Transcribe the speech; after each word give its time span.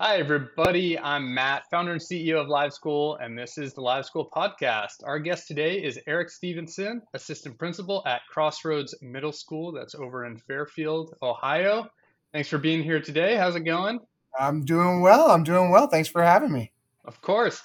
Hi, 0.00 0.18
everybody. 0.18 0.96
I'm 0.96 1.34
Matt, 1.34 1.68
founder 1.72 1.90
and 1.90 2.00
CEO 2.00 2.40
of 2.40 2.46
Live 2.46 2.72
School, 2.72 3.16
and 3.16 3.36
this 3.36 3.58
is 3.58 3.74
the 3.74 3.80
Live 3.80 4.06
School 4.06 4.30
podcast. 4.32 5.02
Our 5.04 5.18
guest 5.18 5.48
today 5.48 5.82
is 5.82 5.98
Eric 6.06 6.30
Stephenson, 6.30 7.02
assistant 7.14 7.58
principal 7.58 8.04
at 8.06 8.20
Crossroads 8.30 8.94
Middle 9.02 9.32
School, 9.32 9.72
that's 9.72 9.96
over 9.96 10.24
in 10.24 10.36
Fairfield, 10.36 11.16
Ohio. 11.20 11.90
Thanks 12.32 12.48
for 12.48 12.58
being 12.58 12.84
here 12.84 13.00
today. 13.00 13.34
How's 13.34 13.56
it 13.56 13.64
going? 13.64 13.98
I'm 14.38 14.64
doing 14.64 15.00
well. 15.00 15.32
I'm 15.32 15.42
doing 15.42 15.68
well. 15.70 15.88
Thanks 15.88 16.08
for 16.08 16.22
having 16.22 16.52
me. 16.52 16.70
Of 17.04 17.20
course. 17.20 17.60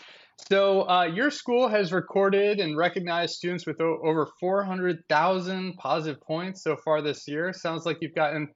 So, 0.49 0.89
uh, 0.89 1.03
your 1.03 1.29
school 1.29 1.67
has 1.67 1.93
recorded 1.93 2.59
and 2.59 2.75
recognized 2.75 3.35
students 3.35 3.67
with 3.67 3.79
o- 3.79 3.99
over 4.03 4.27
400,000 4.39 5.77
positive 5.77 6.19
points 6.19 6.63
so 6.63 6.77
far 6.77 7.03
this 7.03 7.27
year. 7.27 7.53
Sounds 7.53 7.85
like 7.85 7.99
you've 8.01 8.15
gotten 8.15 8.49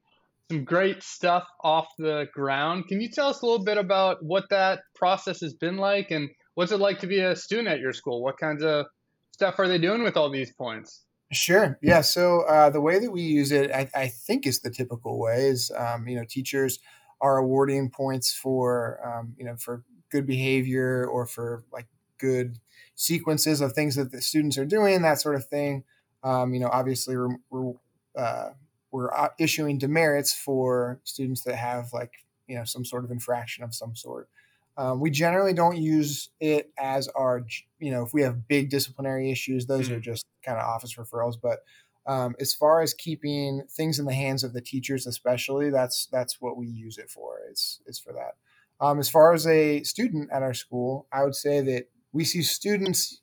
some 0.50 0.64
great 0.64 1.04
stuff 1.04 1.46
off 1.64 1.88
the 1.98 2.28
ground. 2.34 2.88
Can 2.88 3.02
you 3.02 3.10
tell 3.10 3.30
us 3.30 3.42
a 3.42 3.46
little 3.46 3.64
bit 3.64 3.78
about 3.78 4.24
what 4.24 4.46
that 4.50 4.82
process 4.96 5.42
has 5.42 5.54
been 5.54 5.78
like 5.78 6.12
and 6.12 6.30
what's 6.56 6.72
it 6.72 6.80
like 6.80 7.00
to 7.00 7.08
be 7.08 7.20
a 7.20 7.36
student 7.36 7.68
at 7.68 7.80
your 7.80 7.94
school? 7.94 8.24
What 8.24 8.38
kinds 8.38 8.64
of 8.64 8.86
stuff 9.32 9.60
are 9.60 9.68
they 9.68 9.78
doing 9.78 10.04
with 10.04 10.16
all 10.16 10.30
these 10.30 10.54
points? 10.54 11.04
Sure. 11.32 11.78
Yeah. 11.82 12.02
So 12.02 12.42
uh, 12.42 12.70
the 12.70 12.80
way 12.80 13.00
that 13.00 13.12
we 13.12 13.22
use 13.22 13.52
it, 13.52 13.72
I, 13.72 13.90
I 13.94 14.08
think, 14.08 14.48
is 14.48 14.62
the 14.62 14.70
typical 14.70 15.20
way. 15.20 15.48
Is 15.48 15.72
um, 15.76 16.08
you 16.08 16.16
know 16.16 16.24
teachers 16.24 16.80
are 17.20 17.38
awarding 17.38 17.90
points 17.90 18.34
for 18.34 19.00
um, 19.06 19.36
you 19.38 19.44
know 19.44 19.58
for 19.58 19.84
good 20.10 20.26
behavior 20.26 21.06
or 21.06 21.26
for 21.26 21.66
like 21.74 21.88
good 22.18 22.60
sequences 22.96 23.60
of 23.60 23.74
things 23.74 23.96
that 23.96 24.12
the 24.12 24.22
students 24.22 24.58
are 24.58 24.66
doing, 24.66 25.02
that 25.02 25.20
sort 25.20 25.36
of 25.36 25.46
thing. 25.46 25.84
Um, 26.24 26.54
you 26.54 26.62
know, 26.62 26.70
obviously, 26.72 27.18
we're, 27.18 27.36
we're 27.50 27.74
uh, 28.18 28.50
we're 28.92 29.14
uh, 29.14 29.30
issuing 29.40 29.78
demerits 29.78 30.34
for 30.34 31.00
students 31.04 31.44
that 31.44 31.56
have 31.56 31.94
like 31.94 32.12
you 32.48 32.56
know 32.56 32.64
some 32.64 32.86
sort 32.86 33.04
of 33.04 33.12
infraction 33.12 33.64
of 33.64 33.74
some 33.74 33.96
sort. 33.96 34.30
Um, 34.78 35.00
we 35.00 35.10
generally 35.10 35.54
don't 35.54 35.78
use 35.78 36.30
it 36.40 36.72
as 36.78 37.08
our 37.10 37.46
you 37.80 37.92
know 37.92 38.04
if 38.04 38.14
we 38.14 38.22
have 38.22 38.48
big 38.48 38.70
disciplinary 38.70 39.32
issues, 39.32 39.66
those 39.66 39.88
mm-hmm. 39.88 39.96
are 39.96 40.00
just 40.00 40.26
kind 40.46 40.58
of 40.58 40.66
office 40.66 40.96
referrals. 40.96 41.36
But 41.42 41.60
um, 42.08 42.36
as 42.40 42.54
far 42.54 42.82
as 42.82 42.94
keeping 42.94 43.64
things 43.70 44.00
in 44.00 44.06
the 44.06 44.14
hands 44.14 44.44
of 44.44 44.54
the 44.54 44.62
teachers, 44.62 45.06
especially, 45.06 45.70
that's 45.70 46.08
that's 46.12 46.40
what 46.40 46.58
we 46.58 46.68
use 46.68 46.98
it 46.98 47.10
for. 47.10 47.40
It's 47.50 47.82
it's 47.86 48.00
for 48.00 48.14
that. 48.14 48.36
Um, 48.80 49.00
as 49.00 49.10
far 49.10 49.34
as 49.34 49.46
a 49.48 49.84
student 49.84 50.30
at 50.32 50.44
our 50.44 50.54
school, 50.54 51.08
I 51.12 51.24
would 51.24 51.36
say 51.36 51.62
that 51.62 51.90
we 52.14 52.24
see 52.24 52.44
students 52.44 53.22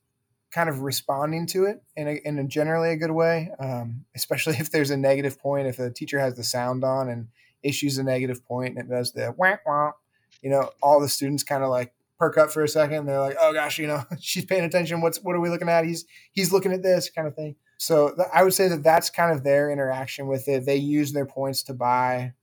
kind 0.54 0.68
of 0.68 0.82
responding 0.82 1.46
to 1.48 1.64
it 1.64 1.82
in 1.96 2.06
a, 2.06 2.20
in 2.24 2.38
a 2.38 2.44
generally 2.44 2.90
a 2.90 2.96
good 2.96 3.10
way, 3.10 3.50
um, 3.58 4.04
especially 4.14 4.54
if 4.58 4.70
there's 4.70 4.90
a 4.90 4.96
negative 4.96 5.38
point. 5.40 5.66
If 5.66 5.78
the 5.78 5.90
teacher 5.90 6.20
has 6.20 6.34
the 6.34 6.44
sound 6.44 6.84
on 6.84 7.08
and 7.08 7.28
issues 7.62 7.98
a 7.98 8.04
negative 8.04 8.44
point 8.44 8.76
and 8.76 8.78
it 8.78 8.94
does 8.94 9.12
the 9.12 9.34
wah 9.36 9.56
wah, 9.66 9.92
you 10.42 10.50
know, 10.50 10.70
all 10.82 11.00
the 11.00 11.08
students 11.08 11.42
kind 11.42 11.64
of 11.64 11.70
like 11.70 11.92
perk 12.18 12.38
up 12.38 12.50
for 12.50 12.62
a 12.62 12.68
second. 12.68 13.06
They're 13.06 13.18
like, 13.18 13.36
oh 13.40 13.52
gosh, 13.52 13.78
you 13.78 13.86
know, 13.86 14.04
she's 14.20 14.44
paying 14.44 14.64
attention. 14.64 15.00
What's 15.00 15.18
what 15.18 15.34
are 15.34 15.40
we 15.40 15.50
looking 15.50 15.68
at? 15.68 15.84
He's 15.84 16.04
he's 16.30 16.52
looking 16.52 16.72
at 16.72 16.82
this 16.82 17.10
kind 17.10 17.26
of 17.26 17.34
thing. 17.34 17.56
So 17.76 18.14
th- 18.14 18.28
I 18.32 18.44
would 18.44 18.54
say 18.54 18.68
that 18.68 18.84
that's 18.84 19.10
kind 19.10 19.32
of 19.32 19.42
their 19.42 19.70
interaction 19.70 20.28
with 20.28 20.46
it. 20.46 20.64
They 20.64 20.76
use 20.76 21.12
their 21.12 21.26
points 21.26 21.64
to 21.64 21.74
buy 21.74 22.34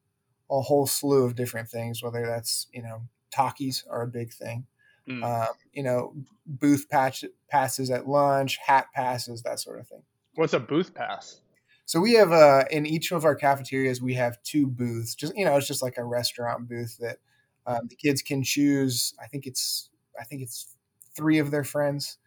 a 0.50 0.60
whole 0.60 0.86
slew 0.86 1.24
of 1.24 1.36
different 1.36 1.70
things, 1.70 2.04
whether 2.04 2.26
that's 2.26 2.68
you 2.74 2.82
know 2.82 3.04
Takis 3.34 3.84
are 3.90 4.02
a 4.02 4.08
big 4.08 4.34
thing. 4.34 4.66
Mm. 5.10 5.24
Um, 5.24 5.54
you 5.74 5.84
know, 5.84 6.14
booth 6.46 6.88
patch 6.90 7.26
passes 7.50 7.90
at 7.90 8.08
lunch, 8.08 8.58
hat 8.58 8.88
passes, 8.94 9.42
that 9.44 9.60
sort 9.60 9.80
of 9.80 9.88
thing. 9.88 10.04
What's 10.36 10.54
a 10.54 10.60
booth 10.60 10.94
pass? 10.94 11.42
So 11.86 12.00
we 12.00 12.14
have 12.14 12.32
uh, 12.32 12.66
in 12.72 12.86
each 12.86 13.12
of 13.12 13.26
our 13.26 13.36
cafeterias 13.36 14.02
we 14.02 14.14
have 14.14 14.42
two 14.44 14.68
booths. 14.68 15.16
Just 15.16 15.36
you 15.36 15.44
know, 15.44 15.58
it's 15.58 15.68
just 15.68 15.82
like 15.82 15.98
a 15.98 16.06
restaurant 16.06 16.70
booth 16.70 16.98
that 17.00 17.18
um, 17.66 17.88
the 17.90 17.96
kids 17.96 18.22
can 18.22 18.44
choose. 18.44 19.14
I 19.22 19.28
think 19.28 19.46
it's 19.46 19.90
I 20.20 20.24
think 20.24 20.42
it's 20.42 20.76
three 21.16 21.40
of 21.40 21.52
their 21.52 21.64
friends 21.64 22.18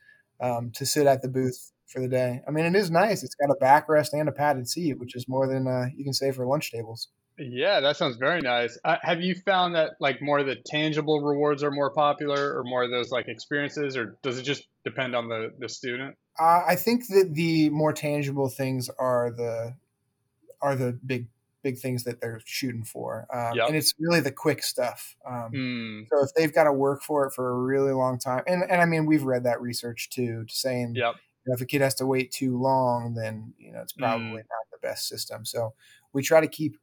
um, 0.41 0.71
to 0.73 0.85
sit 0.85 1.07
at 1.07 1.23
the 1.23 1.29
booth 1.29 1.73
for 1.87 2.01
the 2.01 2.09
day. 2.09 2.43
I 2.47 2.51
mean, 2.51 2.65
it 2.65 2.77
is 2.77 2.91
nice. 2.91 3.23
It's 3.23 3.35
got 3.35 3.51
a 3.51 3.65
backrest 3.65 4.13
and 4.13 4.29
a 4.29 4.33
padded 4.33 4.69
seat, 4.69 4.99
which 4.99 5.15
is 5.15 5.29
more 5.29 5.47
than 5.47 5.67
uh, 5.67 5.87
you 5.97 6.05
can 6.05 6.13
say 6.13 6.31
for 6.31 6.47
lunch 6.47 6.71
tables. 6.71 7.09
Yeah, 7.39 7.81
that 7.81 7.97
sounds 7.97 8.17
very 8.17 8.41
nice. 8.41 8.79
Uh, 8.85 8.97
have 9.03 9.21
you 9.21 9.35
found 9.35 9.75
that 9.75 9.93
like 9.99 10.23
more 10.23 10.39
of 10.39 10.47
the 10.47 10.57
tangible 10.67 11.21
rewards 11.21 11.65
are 11.65 11.71
more 11.71 11.91
popular, 11.91 12.57
or 12.57 12.63
more 12.63 12.85
of 12.85 12.91
those 12.91 13.11
like 13.11 13.27
experiences, 13.27 13.97
or 13.97 14.17
does 14.23 14.39
it 14.39 14.43
just 14.43 14.69
depend 14.85 15.17
on 15.17 15.29
the 15.29 15.53
the 15.59 15.69
student? 15.69 16.17
Uh, 16.39 16.63
I 16.67 16.77
think 16.77 17.09
that 17.09 17.31
the 17.33 17.71
more 17.71 17.93
tangible 17.93 18.49
things 18.49 18.89
are 18.99 19.33
the 19.33 19.75
are 20.61 20.77
the 20.77 20.99
big 21.05 21.27
big 21.65 21.79
things 21.79 22.05
that 22.05 22.21
they're 22.21 22.41
shooting 22.45 22.85
for, 22.85 23.27
um, 23.35 23.57
yep. 23.57 23.67
and 23.67 23.77
it's 23.77 23.95
really 23.99 24.21
the 24.21 24.31
quick 24.31 24.63
stuff. 24.63 25.17
Um, 25.27 25.51
mm. 25.53 26.07
So 26.11 26.25
if 26.25 26.35
they've 26.35 26.55
got 26.55 26.65
to 26.65 26.73
work 26.73 27.03
for 27.03 27.27
it 27.27 27.33
for 27.33 27.51
a 27.51 27.55
really 27.55 27.93
long 27.93 28.19
time, 28.21 28.45
and 28.47 28.63
and 28.71 28.81
I 28.81 28.85
mean 28.85 29.07
we've 29.07 29.25
read 29.25 29.43
that 29.43 29.61
research 29.61 30.09
too, 30.11 30.45
to 30.45 30.55
saying 30.55 30.95
yep. 30.95 31.15
you 31.45 31.51
know, 31.51 31.55
if 31.55 31.61
a 31.61 31.67
kid 31.67 31.81
has 31.81 31.97
to 31.97 32.07
wait 32.07 32.31
too 32.31 32.61
long, 32.61 33.15
then 33.15 33.55
you 33.59 33.73
know 33.73 33.81
it's 33.81 33.93
probably 33.93 34.27
mm. 34.27 34.35
not 34.35 34.71
the 34.71 34.79
best 34.81 35.09
system. 35.09 35.45
So 35.45 35.75
we 36.13 36.23
try 36.23 36.41
to 36.41 36.47
keep 36.47 36.79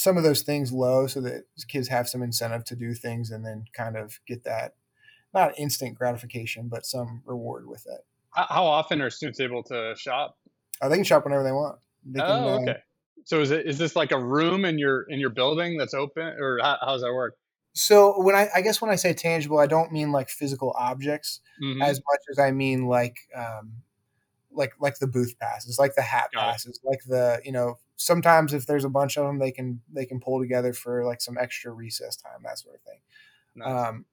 some 0.00 0.16
of 0.16 0.22
those 0.22 0.40
things 0.40 0.72
low 0.72 1.06
so 1.06 1.20
that 1.20 1.44
kids 1.68 1.88
have 1.88 2.08
some 2.08 2.22
incentive 2.22 2.64
to 2.64 2.74
do 2.74 2.94
things 2.94 3.30
and 3.30 3.44
then 3.44 3.66
kind 3.74 3.98
of 3.98 4.18
get 4.26 4.44
that 4.44 4.72
not 5.34 5.52
instant 5.58 5.94
gratification 5.94 6.68
but 6.68 6.86
some 6.86 7.22
reward 7.26 7.68
with 7.68 7.86
it. 7.86 8.00
How 8.30 8.64
often 8.64 9.02
are 9.02 9.10
students 9.10 9.40
able 9.40 9.62
to 9.64 9.94
shop? 9.98 10.38
Oh, 10.80 10.88
they 10.88 10.94
can 10.94 11.04
shop 11.04 11.24
whenever 11.24 11.42
they 11.42 11.52
want. 11.52 11.78
They 12.06 12.20
oh 12.20 12.26
can, 12.26 12.42
uh, 12.42 12.70
okay. 12.70 12.78
So 13.24 13.40
is 13.40 13.50
it 13.50 13.66
is 13.66 13.76
this 13.76 13.94
like 13.94 14.12
a 14.12 14.18
room 14.18 14.64
in 14.64 14.78
your 14.78 15.02
in 15.02 15.20
your 15.20 15.30
building 15.30 15.76
that's 15.76 15.92
open 15.92 16.22
or 16.22 16.60
how, 16.62 16.78
how 16.80 16.92
does 16.92 17.02
that 17.02 17.12
work? 17.12 17.36
So 17.74 18.22
when 18.22 18.34
I, 18.34 18.48
I 18.54 18.62
guess 18.62 18.80
when 18.80 18.90
I 18.90 18.96
say 18.96 19.12
tangible, 19.12 19.58
I 19.58 19.66
don't 19.66 19.92
mean 19.92 20.12
like 20.12 20.30
physical 20.30 20.74
objects 20.78 21.40
mm-hmm. 21.62 21.82
as 21.82 21.98
much 21.98 22.20
as 22.30 22.38
I 22.38 22.52
mean 22.52 22.86
like 22.86 23.16
um, 23.36 23.82
like 24.50 24.72
like 24.80 24.98
the 24.98 25.06
booth 25.06 25.38
passes, 25.38 25.78
like 25.78 25.94
the 25.94 26.02
hat 26.02 26.30
Got 26.34 26.52
passes, 26.52 26.80
it. 26.82 26.88
like 26.88 27.00
the 27.06 27.40
you 27.44 27.52
know 27.52 27.78
sometimes 28.00 28.54
if 28.54 28.64
there's 28.64 28.84
a 28.84 28.88
bunch 28.88 29.18
of 29.18 29.26
them, 29.26 29.38
they 29.38 29.50
can 29.50 29.82
they 29.92 30.06
can 30.06 30.20
pull 30.20 30.40
together 30.40 30.72
for 30.72 31.04
like 31.04 31.20
some 31.20 31.36
extra 31.38 31.70
recess 31.70 32.16
time, 32.16 32.42
that 32.44 32.58
sort 32.58 32.76
of 32.76 32.80
thing. 32.82 32.98
Nice. 33.56 33.88
Um, 33.88 34.04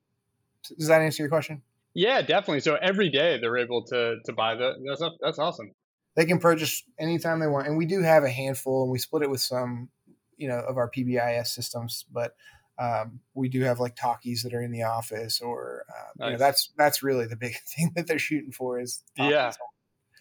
does 0.78 0.88
that 0.90 1.02
answer 1.02 1.24
your 1.24 1.30
question? 1.30 1.62
Yeah, 1.94 2.22
definitely. 2.22 2.60
So 2.60 2.76
every 2.76 3.10
day 3.10 3.40
they're 3.40 3.58
able 3.58 3.84
to 3.86 4.18
to 4.26 4.34
buy 4.34 4.56
the 4.56 4.74
that's 4.86 5.02
that's 5.22 5.40
awesome. 5.40 5.72
They 6.16 6.26
can 6.26 6.40
purchase 6.40 6.84
anytime 7.00 7.40
they 7.40 7.48
want, 7.48 7.68
and 7.68 7.78
we 7.78 7.86
do 7.86 8.02
have 8.02 8.24
a 8.24 8.30
handful, 8.30 8.84
and 8.84 8.92
we 8.92 8.98
split 8.98 9.24
it 9.24 9.30
with 9.30 9.40
some, 9.40 9.90
you 10.36 10.48
know, 10.48 10.60
of 10.60 10.78
our 10.78 10.90
PBIS 10.92 11.48
systems, 11.48 12.06
but. 12.12 12.36
Um, 12.80 13.22
we 13.34 13.50
do 13.50 13.62
have 13.64 13.80
like 13.80 13.96
Takis 13.96 14.44
that 14.44 14.54
are 14.54 14.62
in 14.62 14.70
the 14.70 14.84
office, 14.84 15.42
or 15.42 15.84
um, 15.90 16.14
nice. 16.20 16.26
you 16.28 16.32
know, 16.34 16.38
that's 16.38 16.70
that's 16.78 17.02
really 17.02 17.26
the 17.26 17.36
big 17.36 17.56
thing 17.76 17.92
that 17.96 18.06
they're 18.06 18.20
shooting 18.20 18.52
for 18.52 18.80
is 18.80 19.02
yeah, 19.18 19.52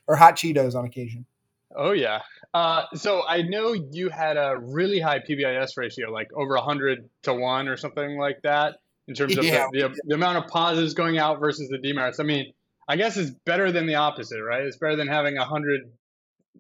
or 0.06 0.16
hot 0.16 0.37
Cheetos 0.37 0.75
on 0.75 0.87
occasion. 0.87 1.26
Oh 1.76 1.92
yeah. 1.92 2.22
Uh, 2.54 2.84
so 2.94 3.22
I 3.26 3.42
know 3.42 3.72
you 3.75 4.09
had 4.09 4.37
a 4.37 4.56
really 4.59 4.98
high 4.98 5.19
PBIS 5.19 5.76
ratio, 5.76 6.10
like 6.10 6.28
over 6.34 6.56
hundred 6.56 7.09
to 7.25 7.34
one 7.34 7.69
or 7.69 7.76
something 7.76 8.19
like 8.19 8.41
that, 8.44 8.76
in 9.09 9.14
terms 9.14 9.37
of 9.37 9.44
yeah. 9.44 9.66
the, 9.72 9.88
the, 9.88 10.00
the, 10.06 10.14
amount 10.14 10.38
of 10.38 10.47
positives 10.50 10.94
going 10.94 11.19
out 11.19 11.38
versus 11.38 11.69
the 11.69 11.78
demerits. 11.78 12.19
I 12.19 12.25
mean, 12.25 12.53
I 12.88 12.97
guess 12.97 13.16
it's 13.16 13.31
better 13.44 13.70
than 13.72 13.87
the 13.87 13.97
opposite, 13.97 14.42
right? 14.42 14.62
It's 14.62 14.78
better 14.78 14.97
than 14.97 15.09
having 15.09 15.37
a 15.37 15.44
hundred, 15.44 15.82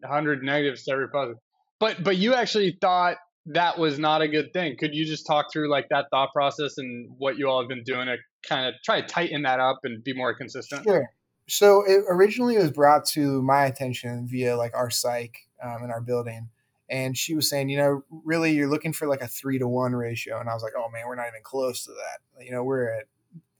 hundred 0.04 0.42
negatives 0.42 0.84
to 0.84 0.92
every 0.92 1.08
positive. 1.08 1.38
But 1.80 2.04
but 2.04 2.16
you 2.16 2.34
actually 2.34 2.76
thought 2.78 3.16
that 3.46 3.78
was 3.78 3.98
not 3.98 4.22
a 4.22 4.28
good 4.28 4.52
thing. 4.52 4.76
Could 4.78 4.94
you 4.94 5.06
just 5.06 5.26
talk 5.26 5.46
through 5.52 5.70
like 5.70 5.88
that 5.90 6.06
thought 6.10 6.32
process 6.34 6.78
and 6.78 7.10
what 7.16 7.38
you 7.38 7.48
all 7.48 7.60
have 7.60 7.68
been 7.68 7.84
doing 7.84 8.06
to 8.06 8.16
kind 8.46 8.66
of 8.66 8.74
try 8.84 9.00
to 9.00 9.06
tighten 9.06 9.42
that 9.42 9.60
up 9.60 9.80
and 9.84 10.04
be 10.04 10.12
more 10.12 10.34
consistent? 10.34 10.82
Sure 10.84 11.08
so 11.48 11.82
it 11.86 12.04
originally 12.08 12.58
was 12.58 12.70
brought 12.70 13.04
to 13.04 13.42
my 13.42 13.66
attention 13.66 14.26
via 14.26 14.56
like 14.56 14.74
our 14.74 14.90
psych 14.90 15.46
um, 15.62 15.84
in 15.84 15.90
our 15.90 16.00
building 16.00 16.48
and 16.88 17.16
she 17.16 17.34
was 17.34 17.48
saying 17.48 17.68
you 17.68 17.76
know 17.76 18.04
really 18.24 18.52
you're 18.52 18.68
looking 18.68 18.92
for 18.92 19.08
like 19.08 19.20
a 19.20 19.28
three 19.28 19.58
to 19.58 19.66
one 19.66 19.94
ratio 19.94 20.38
and 20.40 20.48
i 20.48 20.54
was 20.54 20.62
like 20.62 20.72
oh 20.76 20.88
man 20.92 21.04
we're 21.06 21.16
not 21.16 21.28
even 21.28 21.42
close 21.42 21.84
to 21.84 21.92
that. 21.92 22.44
You 22.44 22.52
know 22.52 22.62
we're 22.62 22.90
at 22.90 23.06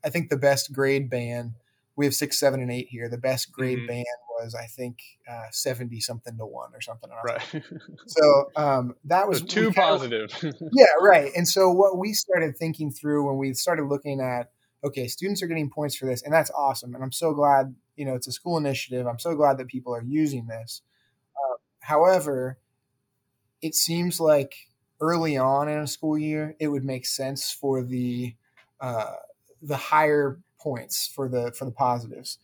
i 0.05 0.11
think 0.11 0.31
the 0.31 0.37
best 0.37 0.73
grade 0.73 1.11
band. 1.11 1.53
We 1.97 2.05
have 2.05 2.15
six 2.15 2.39
seven 2.39 2.61
and 2.61 2.71
eight 2.71 2.89
here. 2.91 3.09
The 3.09 3.17
best 3.17 3.51
grade 3.53 3.79
mm-hmm. 3.79 3.87
band 3.87 4.05
was 4.39 4.55
i 4.55 4.67
think 4.67 4.99
uh, 5.31 5.47
70 5.51 5.99
something 6.01 6.37
to 6.37 6.45
one 6.45 6.71
or 6.75 6.81
something 6.81 7.11
right. 7.25 7.63
So 8.07 8.51
um, 8.55 8.95
that 9.07 9.27
was 9.27 9.39
so 9.41 9.47
too 9.47 9.73
positive. 9.73 10.31
Yeah 10.73 10.87
right 11.01 11.33
and 11.35 11.49
so 11.49 11.71
what 11.71 11.99
we 11.99 12.13
started 12.13 12.57
thinking 12.57 12.93
through 12.93 13.27
when 13.27 13.39
we 13.39 13.55
started 13.55 13.87
looking 13.87 14.21
at 14.21 14.51
okay, 14.85 15.09
students 15.09 15.43
are 15.43 15.47
getting 15.47 15.71
points 15.71 15.97
for 15.97 16.07
this, 16.07 16.23
and 16.23 16.33
that's 16.33 16.51
awesome. 16.51 16.95
And 16.95 17.03
I'm 17.03 17.13
so 17.13 17.33
glad, 17.33 17.75
you 17.97 18.05
know, 18.05 18.15
it's 18.15 18.29
a 18.29 18.33
school 18.33 18.57
initiative. 18.57 19.07
I'm 19.07 19.19
so 19.19 19.35
glad 19.35 19.59
that 19.59 19.69
people 19.69 19.95
are 19.95 20.03
using 20.03 20.47
this. 20.47 20.83
Uh, 21.37 21.57
however, 21.81 22.59
it 23.63 23.75
seems 23.75 24.21
like 24.21 24.55
early 25.01 25.37
on 25.37 25.69
in 25.69 25.79
a 25.79 25.87
school 25.87 26.19
year, 26.19 26.57
it 26.61 26.69
would 26.69 26.85
make 26.85 27.07
sense 27.07 27.51
for 27.53 27.83
the 27.83 28.35
uh, 28.81 29.13
the 29.63 29.77
higher 29.77 30.41
points 30.59 31.07
for 31.07 31.29
the 31.29 31.53
for 31.53 31.65
the 31.65 31.71
positives. 31.71 32.39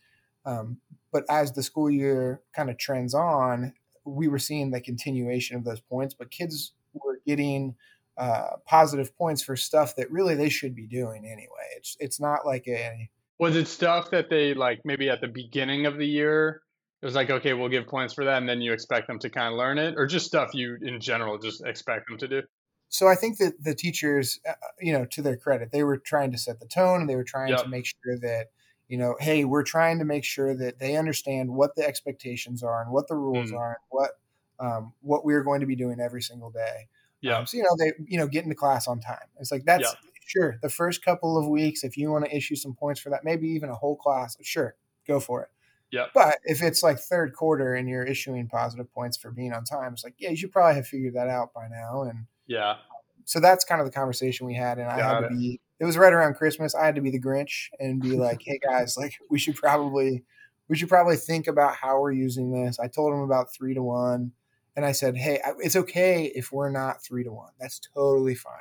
Um, 0.45 0.77
but 1.11 1.23
as 1.29 1.53
the 1.53 1.63
school 1.63 1.89
year 1.89 2.41
kind 2.55 2.69
of 2.69 2.77
trends 2.77 3.13
on, 3.13 3.73
we 4.03 4.27
were 4.27 4.39
seeing 4.39 4.71
the 4.71 4.81
continuation 4.81 5.55
of 5.55 5.63
those 5.63 5.79
points. 5.79 6.13
But 6.13 6.31
kids 6.31 6.73
were 6.93 7.21
getting 7.25 7.75
uh, 8.17 8.57
positive 8.65 9.15
points 9.17 9.43
for 9.43 9.55
stuff 9.55 9.95
that 9.95 10.11
really 10.11 10.35
they 10.35 10.49
should 10.49 10.75
be 10.75 10.87
doing 10.87 11.25
anyway. 11.25 11.67
It's 11.77 11.97
it's 11.99 12.19
not 12.19 12.45
like 12.45 12.67
a 12.67 13.09
was 13.39 13.55
it 13.55 13.67
stuff 13.67 14.11
that 14.11 14.29
they 14.29 14.53
like 14.53 14.81
maybe 14.85 15.09
at 15.09 15.21
the 15.21 15.27
beginning 15.27 15.85
of 15.85 15.97
the 15.97 16.05
year 16.07 16.61
it 17.01 17.05
was 17.05 17.15
like 17.15 17.29
okay 17.29 17.53
we'll 17.53 17.69
give 17.69 17.87
points 17.87 18.13
for 18.13 18.23
that 18.23 18.37
and 18.37 18.47
then 18.47 18.61
you 18.61 18.71
expect 18.71 19.07
them 19.07 19.19
to 19.19 19.29
kind 19.29 19.47
of 19.47 19.57
learn 19.57 19.77
it 19.77 19.95
or 19.97 20.05
just 20.05 20.25
stuff 20.25 20.53
you 20.53 20.77
in 20.81 20.99
general 20.99 21.37
just 21.37 21.65
expect 21.65 22.07
them 22.07 22.17
to 22.17 22.27
do 22.27 22.41
so 22.89 23.07
i 23.07 23.15
think 23.15 23.37
that 23.37 23.61
the 23.61 23.75
teachers 23.75 24.39
uh, 24.47 24.53
you 24.79 24.93
know 24.93 25.05
to 25.05 25.21
their 25.21 25.35
credit 25.35 25.71
they 25.71 25.83
were 25.83 25.97
trying 25.97 26.31
to 26.31 26.37
set 26.37 26.59
the 26.59 26.65
tone 26.67 27.01
and 27.01 27.09
they 27.09 27.15
were 27.15 27.23
trying 27.23 27.49
yep. 27.49 27.63
to 27.63 27.67
make 27.67 27.85
sure 27.85 28.17
that 28.19 28.47
you 28.87 28.97
know 28.97 29.15
hey 29.19 29.43
we're 29.43 29.63
trying 29.63 29.99
to 29.99 30.05
make 30.05 30.23
sure 30.23 30.55
that 30.55 30.79
they 30.79 30.95
understand 30.95 31.53
what 31.53 31.75
the 31.75 31.85
expectations 31.85 32.63
are 32.63 32.81
and 32.81 32.91
what 32.91 33.07
the 33.07 33.15
rules 33.15 33.51
mm. 33.51 33.57
are 33.57 33.69
and 33.69 33.77
what 33.89 34.11
um, 34.59 34.93
what 35.01 35.25
we're 35.25 35.43
going 35.43 35.59
to 35.59 35.65
be 35.65 35.75
doing 35.75 35.99
every 35.99 36.21
single 36.21 36.51
day 36.51 36.87
yeah 37.23 37.37
um, 37.37 37.45
so 37.45 37.57
you 37.57 37.63
know 37.63 37.75
they 37.79 37.91
you 38.07 38.17
know 38.17 38.27
get 38.27 38.43
into 38.43 38.55
class 38.55 38.87
on 38.87 38.99
time 38.99 39.25
it's 39.39 39.51
like 39.51 39.65
that's 39.65 39.83
yep. 39.83 40.13
sure 40.25 40.59
the 40.61 40.69
first 40.69 41.03
couple 41.03 41.37
of 41.37 41.47
weeks 41.47 41.83
if 41.83 41.97
you 41.97 42.11
want 42.11 42.23
to 42.23 42.35
issue 42.35 42.55
some 42.55 42.75
points 42.75 43.01
for 43.01 43.09
that 43.09 43.23
maybe 43.23 43.47
even 43.47 43.69
a 43.69 43.75
whole 43.75 43.95
class 43.95 44.37
sure 44.41 44.75
go 45.07 45.19
for 45.19 45.41
it 45.41 45.49
yeah. 45.93 46.07
But 46.11 46.39
if 46.43 46.63
it's 46.63 46.81
like 46.81 46.97
third 46.97 47.33
quarter 47.33 47.75
and 47.75 47.87
you're 47.87 48.03
issuing 48.03 48.47
positive 48.47 48.91
points 48.91 49.15
for 49.15 49.29
being 49.29 49.53
on 49.53 49.63
time, 49.63 49.93
it's 49.93 50.03
like, 50.03 50.15
yeah, 50.17 50.31
you 50.31 50.35
should 50.35 50.51
probably 50.51 50.73
have 50.73 50.87
figured 50.87 51.13
that 51.13 51.29
out 51.29 51.53
by 51.53 51.67
now. 51.67 52.01
And 52.01 52.25
yeah. 52.47 52.77
So 53.25 53.39
that's 53.39 53.63
kind 53.63 53.79
of 53.79 53.85
the 53.85 53.93
conversation 53.93 54.47
we 54.47 54.55
had. 54.55 54.79
And 54.79 54.89
I 54.89 54.99
had 54.99 55.19
to 55.19 55.25
it. 55.27 55.29
be, 55.29 55.61
it 55.79 55.85
was 55.85 55.95
right 55.95 56.11
around 56.11 56.33
Christmas. 56.33 56.73
I 56.73 56.83
had 56.83 56.95
to 56.95 57.01
be 57.01 57.11
the 57.11 57.21
Grinch 57.21 57.67
and 57.79 58.01
be 58.01 58.17
like, 58.17 58.41
hey 58.43 58.59
guys, 58.67 58.97
like 58.97 59.13
we 59.29 59.37
should 59.37 59.55
probably, 59.55 60.23
we 60.67 60.75
should 60.75 60.89
probably 60.89 61.15
think 61.15 61.45
about 61.45 61.75
how 61.75 61.99
we're 61.99 62.11
using 62.11 62.51
this. 62.51 62.79
I 62.79 62.87
told 62.87 63.13
them 63.13 63.21
about 63.21 63.53
three 63.53 63.75
to 63.75 63.83
one. 63.83 64.31
And 64.75 64.85
I 64.85 64.91
said, 64.91 65.15
hey, 65.15 65.39
it's 65.59 65.75
okay 65.75 66.31
if 66.35 66.51
we're 66.51 66.71
not 66.71 67.03
three 67.03 67.23
to 67.23 67.31
one. 67.31 67.51
That's 67.59 67.79
totally 67.79 68.35
fine. 68.35 68.53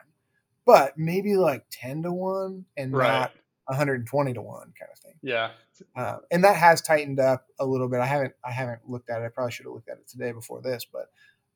But 0.65 0.97
maybe 0.97 1.37
like 1.37 1.65
10 1.71 2.03
to 2.05 2.13
one 2.13 2.67
and 2.77 2.93
right. 2.93 3.09
not 3.09 3.33
120 3.67 4.35
to 4.35 4.43
one 4.43 4.73
kind 4.79 4.91
of 4.93 4.99
thing. 4.99 5.15
Yeah. 5.23 5.51
Uh, 5.97 6.19
and 6.31 6.45
that 6.45 6.57
has 6.57 6.81
tightened 6.81 7.19
up 7.19 7.47
a 7.59 7.67
little 7.67 7.89
bit. 7.89 8.01
I 8.01 8.07
haven't 8.07 8.35
I 8.45 8.53
haven't 8.53 8.89
looked 8.89 9.11
at 9.11 9.23
it. 9.23 9.25
I 9.25 9.29
probably 9.29 9.53
should 9.53 9.67
have 9.67 9.73
looked 9.73 9.89
at 9.89 9.99
it 9.99 10.09
today 10.09 10.33
before 10.33 10.61
this, 10.61 10.85
but 10.85 11.07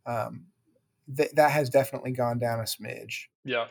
um, 0.06 0.46
th- 1.14 1.32
that 1.34 1.50
has 1.52 1.70
definitely 1.70 2.12
gone 2.12 2.38
down 2.38 2.60
a 2.60 2.64
smidge. 2.64 3.26
Yeah. 3.44 3.66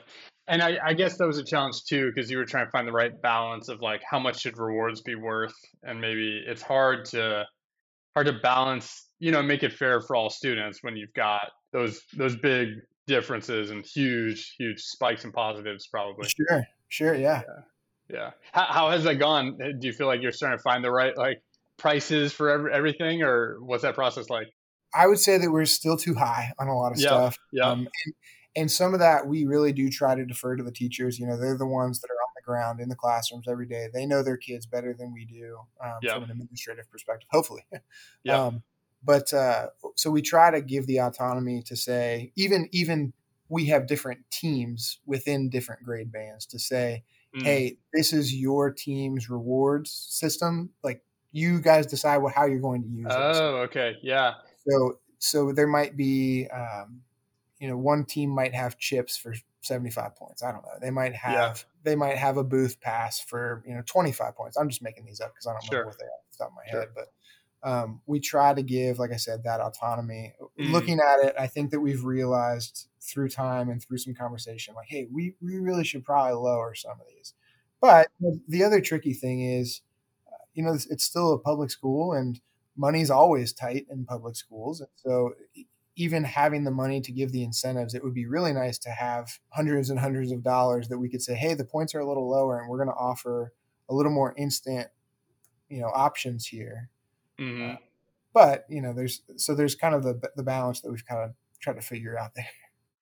And 0.48 0.62
I, 0.62 0.78
I 0.84 0.94
guess 0.94 1.18
that 1.18 1.26
was 1.26 1.40
a 1.40 1.44
challenge 1.44 1.84
too, 1.86 2.12
because 2.14 2.30
you 2.30 2.38
were 2.38 2.46
trying 2.46 2.66
to 2.66 2.72
find 2.72 2.88
the 2.88 2.92
right 2.92 3.20
balance 3.22 3.68
of 3.68 3.82
like 3.82 4.04
how 4.08 4.20
much 4.20 4.42
should 4.42 4.58
rewards 4.58 5.02
be 5.02 5.16
worth, 5.16 5.56
and 5.84 6.00
maybe 6.00 6.44
it's 6.46 6.62
hard 6.62 7.06
to 7.06 7.46
hard 8.16 8.28
to 8.28 8.34
balance, 8.34 9.08
you 9.20 9.32
know, 9.32 9.44
make 9.44 9.64
it 9.64 9.74
fair 9.74 10.02
for 10.02 10.16
all 10.16 10.30
students 10.30 10.80
when 10.82 10.96
you've 10.96 11.14
got 11.14 11.52
those 11.72 12.02
those 12.18 12.36
big 12.36 12.70
differences 13.06 13.70
and 13.70 13.86
huge 13.86 14.56
huge 14.58 14.82
spikes 14.82 15.26
in 15.26 15.32
positives 15.32 15.88
probably. 15.88 16.28
Sure, 16.30 16.64
sure, 16.90 17.16
yeah. 17.16 17.44
yeah. 17.48 17.64
Yeah. 18.08 18.32
How, 18.52 18.66
how 18.66 18.90
has 18.92 19.04
that 19.06 19.16
gone? 19.16 19.58
Do 19.58 19.88
you 19.88 19.92
feel 19.92 20.06
like 20.06 20.22
you're 20.22 20.32
starting 20.32 20.60
to 20.60 20.62
find 20.62 20.84
the 20.84 20.92
right 20.92 21.18
like 21.18 21.42
prices 21.78 22.32
for 22.32 22.52
every, 22.52 22.72
everything, 22.72 23.24
or 23.24 23.58
what's 23.62 23.82
that 23.82 23.96
process 23.96 24.30
like? 24.30 24.48
I 24.94 25.08
would 25.08 25.20
say 25.20 25.40
that 25.40 25.52
we're 25.52 25.66
still 25.66 25.98
too 25.98 26.14
high 26.14 26.52
on 26.60 26.68
a 26.68 26.78
lot 26.78 26.92
of 26.92 27.00
yeah, 27.00 27.08
stuff. 27.08 27.38
Yeah. 27.52 27.68
Um, 27.68 27.80
and, 27.80 28.14
and 28.56 28.72
some 28.72 28.94
of 28.94 29.00
that 29.00 29.28
we 29.28 29.46
really 29.46 29.74
do 29.74 29.90
try 29.90 30.14
to 30.14 30.24
defer 30.24 30.56
to 30.56 30.64
the 30.64 30.72
teachers. 30.72 31.18
You 31.18 31.26
know, 31.26 31.36
they're 31.36 31.58
the 31.58 31.66
ones 31.66 32.00
that 32.02 32.08
are 32.12 32.18
on 32.46 32.54
the 32.54 32.58
ground 32.58 32.80
in 32.80 32.90
the 32.90 32.96
classrooms 32.96 33.48
every 33.48 33.66
day. 33.66 33.88
They 33.94 34.06
know 34.06 34.24
their 34.24 34.38
kids 34.38 34.66
better 34.66 34.94
than 34.94 35.14
we 35.14 35.26
do 35.26 35.60
um, 35.84 36.00
yeah. 36.02 36.14
from 36.14 36.24
an 36.24 36.32
administrative 36.32 36.90
perspective, 36.92 37.28
hopefully. 37.32 37.66
yeah. 38.24 38.46
Um, 38.46 38.64
but 39.04 39.34
uh, 39.34 39.68
so 39.96 40.10
we 40.10 40.22
try 40.22 40.52
to 40.52 40.62
give 40.62 40.88
the 40.88 41.00
autonomy 41.00 41.62
to 41.64 41.76
say, 41.76 42.32
even 42.36 42.70
even 42.72 43.14
we 43.50 43.66
have 43.66 43.88
different 43.88 44.20
teams 44.32 45.00
within 45.06 45.50
different 45.50 45.84
grade 45.84 46.12
bands 46.12 46.48
to 46.48 46.58
say, 46.60 47.04
mm. 47.36 47.44
hey, 47.44 47.78
this 47.94 48.12
is 48.12 48.34
your 48.34 48.72
team's 48.72 49.30
rewards 49.30 49.92
system. 49.92 50.72
Like 50.84 51.04
you 51.32 51.62
guys 51.62 51.86
decide 51.86 52.18
what, 52.18 52.34
how 52.34 52.46
you're 52.46 52.60
going 52.60 52.82
to 52.82 52.90
use 52.90 53.06
it. 53.06 53.16
Oh, 53.16 53.58
okay. 53.66 53.98
Yeah. 54.02 54.36
So, 54.68 55.00
so 55.20 55.52
there 55.52 55.68
might 55.68 55.96
be, 55.96 56.48
um, 56.48 57.02
you 57.60 57.68
know, 57.68 57.78
one 57.78 58.06
team 58.06 58.32
might 58.32 58.56
have 58.56 58.80
chips 58.80 59.16
for 59.16 59.36
75 59.66 60.16
points. 60.16 60.44
I 60.44 60.52
don't 60.52 60.64
know. 60.64 60.78
They 60.82 60.92
might 60.92 61.14
have, 61.16 61.34
yeah. 61.34 61.54
they 61.84 61.96
might 61.96 62.18
have 62.18 62.38
a 62.38 62.44
booth 62.44 62.80
pass 62.82 63.20
for, 63.20 63.64
you 63.68 63.74
know, 63.74 63.82
25 63.86 64.36
points. 64.36 64.58
I'm 64.58 64.70
just 64.70 64.82
making 64.82 65.06
these 65.06 65.22
up 65.22 65.34
because 65.34 65.48
I 65.48 65.54
don't 65.54 65.64
sure. 65.64 65.82
know 65.82 65.88
what 65.88 66.00
they 66.00 66.06
are 66.06 66.10
off 66.10 66.32
the 66.32 66.38
top 66.38 66.48
of 66.50 66.56
my 66.56 66.72
sure. 66.72 66.80
head, 66.82 66.90
but 66.96 67.70
um, 67.70 68.02
we 68.06 68.20
try 68.20 68.54
to 68.54 68.62
give, 68.62 69.00
like 69.00 69.12
I 69.12 69.18
said, 69.18 69.44
that 69.44 69.60
autonomy. 69.60 70.34
Mm. 70.60 70.72
Looking 70.72 71.00
at 71.00 71.26
it, 71.26 71.36
I 71.40 71.48
think 71.48 71.72
that 71.72 71.80
we've 71.80 72.04
realized 72.04 72.88
through 73.02 73.30
time 73.30 73.70
and 73.70 73.82
through 73.82 73.98
some 73.98 74.14
conversation, 74.14 74.76
like, 74.76 74.88
hey, 74.88 75.08
we, 75.12 75.36
we 75.42 75.58
really 75.58 75.84
should 75.84 76.04
probably 76.04 76.34
lower 76.34 76.76
some 76.76 76.92
of 76.92 77.08
these. 77.08 77.34
But 77.82 78.08
the 78.48 78.64
other 78.64 78.82
tricky 78.82 79.14
thing 79.14 79.42
is, 79.42 79.82
you 80.54 80.64
know, 80.64 80.74
it's 80.74 81.04
still 81.04 81.34
a 81.34 81.40
public 81.40 81.70
school 81.70 82.14
and 82.14 82.40
money's 82.78 83.10
always 83.10 83.54
tight 83.54 83.86
in 83.90 84.06
public 84.06 84.36
schools. 84.36 84.82
And 84.82 84.90
so 84.96 85.34
even 85.96 86.24
having 86.24 86.64
the 86.64 86.72
money 86.72 87.00
to 87.02 87.12
give 87.12 87.32
the 87.32 87.44
incentives, 87.44 87.94
it 87.94 88.04
would 88.04 88.14
be 88.14 88.26
really 88.26 88.54
nice 88.54 88.78
to 88.80 88.90
have 88.90 89.40
hundreds 89.50 89.90
and 89.90 90.00
hundreds 90.00 90.32
of 90.32 90.44
dollars 90.44 90.90
that 90.90 91.00
we 91.00 91.10
could 91.10 91.22
say, 91.22 91.36
hey, 91.36 91.54
the 91.54 91.64
points 91.64 91.96
are 91.96 92.00
a 92.00 92.08
little 92.08 92.30
lower 92.30 92.60
and 92.60 92.70
we're 92.70 92.78
going 92.78 92.90
to 92.90 92.96
offer 92.96 93.54
a 93.90 93.94
little 93.94 94.12
more 94.12 94.34
instant, 94.38 94.88
you 95.70 95.82
know, 95.82 95.92
options 95.94 96.48
here 96.48 96.90
Mm-hmm. 97.40 97.72
Uh, 97.72 97.76
but 98.34 98.66
you 98.70 98.82
know, 98.82 98.94
there's 98.94 99.22
so 99.38 99.56
there's 99.56 99.76
kind 99.76 99.96
of 99.96 100.04
the 100.04 100.20
the 100.36 100.44
balance 100.44 100.82
that 100.82 100.92
we've 100.92 101.06
kind 101.06 101.22
of 101.22 101.32
tried 101.62 101.76
to 101.76 101.82
figure 101.82 102.18
out 102.18 102.32
there. 102.36 102.48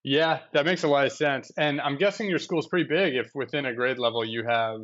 Yeah, 0.05 0.39
that 0.51 0.65
makes 0.65 0.83
a 0.83 0.87
lot 0.89 1.05
of 1.05 1.13
sense. 1.13 1.49
And 1.57 1.79
I'm 1.79 1.97
guessing 1.97 2.27
your 2.27 2.39
school's 2.39 2.67
pretty 2.67 2.89
big. 2.89 3.15
If 3.15 3.31
within 3.33 3.65
a 3.65 3.73
grade 3.73 3.97
level 3.97 4.25
you 4.25 4.43
have, 4.45 4.81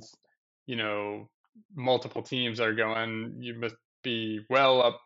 you 0.65 0.77
know, 0.77 1.29
multiple 1.75 2.21
teams 2.21 2.59
that 2.59 2.67
are 2.69 2.73
going, 2.73 3.35
you 3.39 3.59
must 3.59 3.75
be 4.01 4.39
well 4.49 4.81
up 4.81 5.01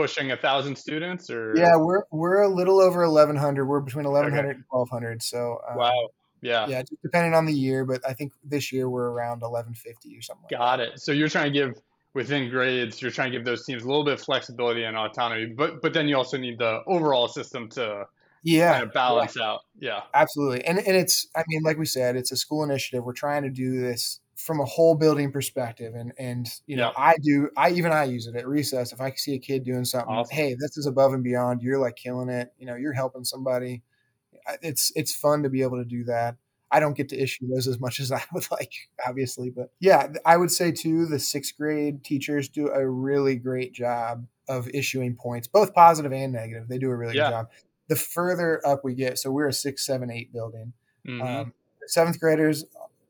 pushing 0.00 0.30
a 0.32 0.36
thousand 0.36 0.76
students 0.76 1.30
or 1.30 1.54
yeah 1.56 1.76
we're 1.76 2.02
we're 2.10 2.42
a 2.42 2.48
little 2.48 2.80
over 2.80 3.00
1100 3.06 3.66
we're 3.66 3.80
between 3.80 4.04
1100 4.04 4.48
okay. 4.48 4.54
and 4.56 4.64
1200 4.68 5.22
so 5.22 5.60
um, 5.68 5.76
wow 5.76 6.08
yeah 6.42 6.66
yeah 6.66 6.80
just 6.80 7.02
depending 7.02 7.34
on 7.34 7.44
the 7.44 7.52
year 7.52 7.84
but 7.84 8.00
i 8.08 8.12
think 8.12 8.32
this 8.44 8.72
year 8.72 8.88
we're 8.88 9.10
around 9.10 9.40
1150 9.40 10.16
or 10.16 10.22
something 10.22 10.46
got 10.50 10.78
like 10.78 10.88
it 10.88 11.00
so 11.00 11.12
you're 11.12 11.28
trying 11.28 11.52
to 11.52 11.58
give 11.58 11.74
within 12.14 12.50
grades, 12.50 13.00
you're 13.00 13.10
trying 13.10 13.30
to 13.32 13.38
give 13.38 13.44
those 13.44 13.64
teams 13.64 13.82
a 13.82 13.86
little 13.86 14.04
bit 14.04 14.14
of 14.14 14.20
flexibility 14.20 14.84
and 14.84 14.96
autonomy, 14.96 15.46
but 15.46 15.80
but 15.82 15.92
then 15.92 16.08
you 16.08 16.16
also 16.16 16.36
need 16.36 16.58
the 16.58 16.82
overall 16.86 17.28
system 17.28 17.68
to 17.70 18.06
yeah 18.42 18.72
kind 18.72 18.84
of 18.84 18.92
balance 18.92 19.36
yeah. 19.36 19.44
out. 19.44 19.60
Yeah, 19.78 20.00
absolutely. 20.14 20.64
And 20.64 20.78
and 20.78 20.96
it's 20.96 21.28
I 21.36 21.44
mean, 21.48 21.62
like 21.62 21.78
we 21.78 21.86
said, 21.86 22.16
it's 22.16 22.32
a 22.32 22.36
school 22.36 22.64
initiative. 22.64 23.04
We're 23.04 23.12
trying 23.12 23.42
to 23.42 23.50
do 23.50 23.80
this 23.80 24.19
from 24.40 24.60
a 24.60 24.64
whole 24.64 24.94
building 24.94 25.30
perspective, 25.30 25.94
and 25.94 26.12
and 26.18 26.48
you 26.66 26.76
know, 26.76 26.92
I 26.96 27.16
do. 27.22 27.50
I 27.56 27.70
even 27.70 27.92
I 27.92 28.04
use 28.04 28.26
it 28.26 28.36
at 28.36 28.48
recess. 28.48 28.92
If 28.92 29.00
I 29.00 29.12
see 29.12 29.34
a 29.34 29.38
kid 29.38 29.64
doing 29.64 29.84
something, 29.84 30.14
awesome. 30.14 30.34
hey, 30.34 30.56
this 30.58 30.76
is 30.76 30.86
above 30.86 31.12
and 31.12 31.22
beyond. 31.22 31.62
You're 31.62 31.78
like 31.78 31.96
killing 31.96 32.28
it. 32.28 32.52
You 32.58 32.66
know, 32.66 32.74
you're 32.74 32.92
helping 32.92 33.24
somebody. 33.24 33.82
It's 34.62 34.92
it's 34.96 35.14
fun 35.14 35.42
to 35.42 35.50
be 35.50 35.62
able 35.62 35.78
to 35.78 35.84
do 35.84 36.04
that. 36.04 36.36
I 36.72 36.80
don't 36.80 36.96
get 36.96 37.08
to 37.10 37.20
issue 37.20 37.48
those 37.48 37.66
as 37.66 37.80
much 37.80 38.00
as 38.00 38.12
I 38.12 38.22
would 38.32 38.50
like, 38.50 38.72
obviously. 39.06 39.50
But 39.50 39.70
yeah, 39.80 40.08
I 40.24 40.36
would 40.36 40.50
say 40.50 40.72
too, 40.72 41.06
the 41.06 41.18
sixth 41.18 41.56
grade 41.56 42.02
teachers 42.02 42.48
do 42.48 42.68
a 42.68 42.88
really 42.88 43.36
great 43.36 43.72
job 43.72 44.26
of 44.48 44.68
issuing 44.74 45.16
points, 45.16 45.46
both 45.46 45.74
positive 45.74 46.12
and 46.12 46.32
negative. 46.32 46.68
They 46.68 46.78
do 46.78 46.90
a 46.90 46.96
really 46.96 47.16
yeah. 47.16 47.24
good 47.24 47.30
job. 47.30 47.50
The 47.88 47.96
further 47.96 48.60
up 48.66 48.84
we 48.84 48.94
get, 48.94 49.18
so 49.18 49.30
we're 49.30 49.48
a 49.48 49.52
six, 49.52 49.84
seven, 49.84 50.10
eight 50.10 50.32
building. 50.32 50.72
Mm-hmm. 51.06 51.22
Um, 51.22 51.52
seventh 51.86 52.20
graders, 52.20 52.64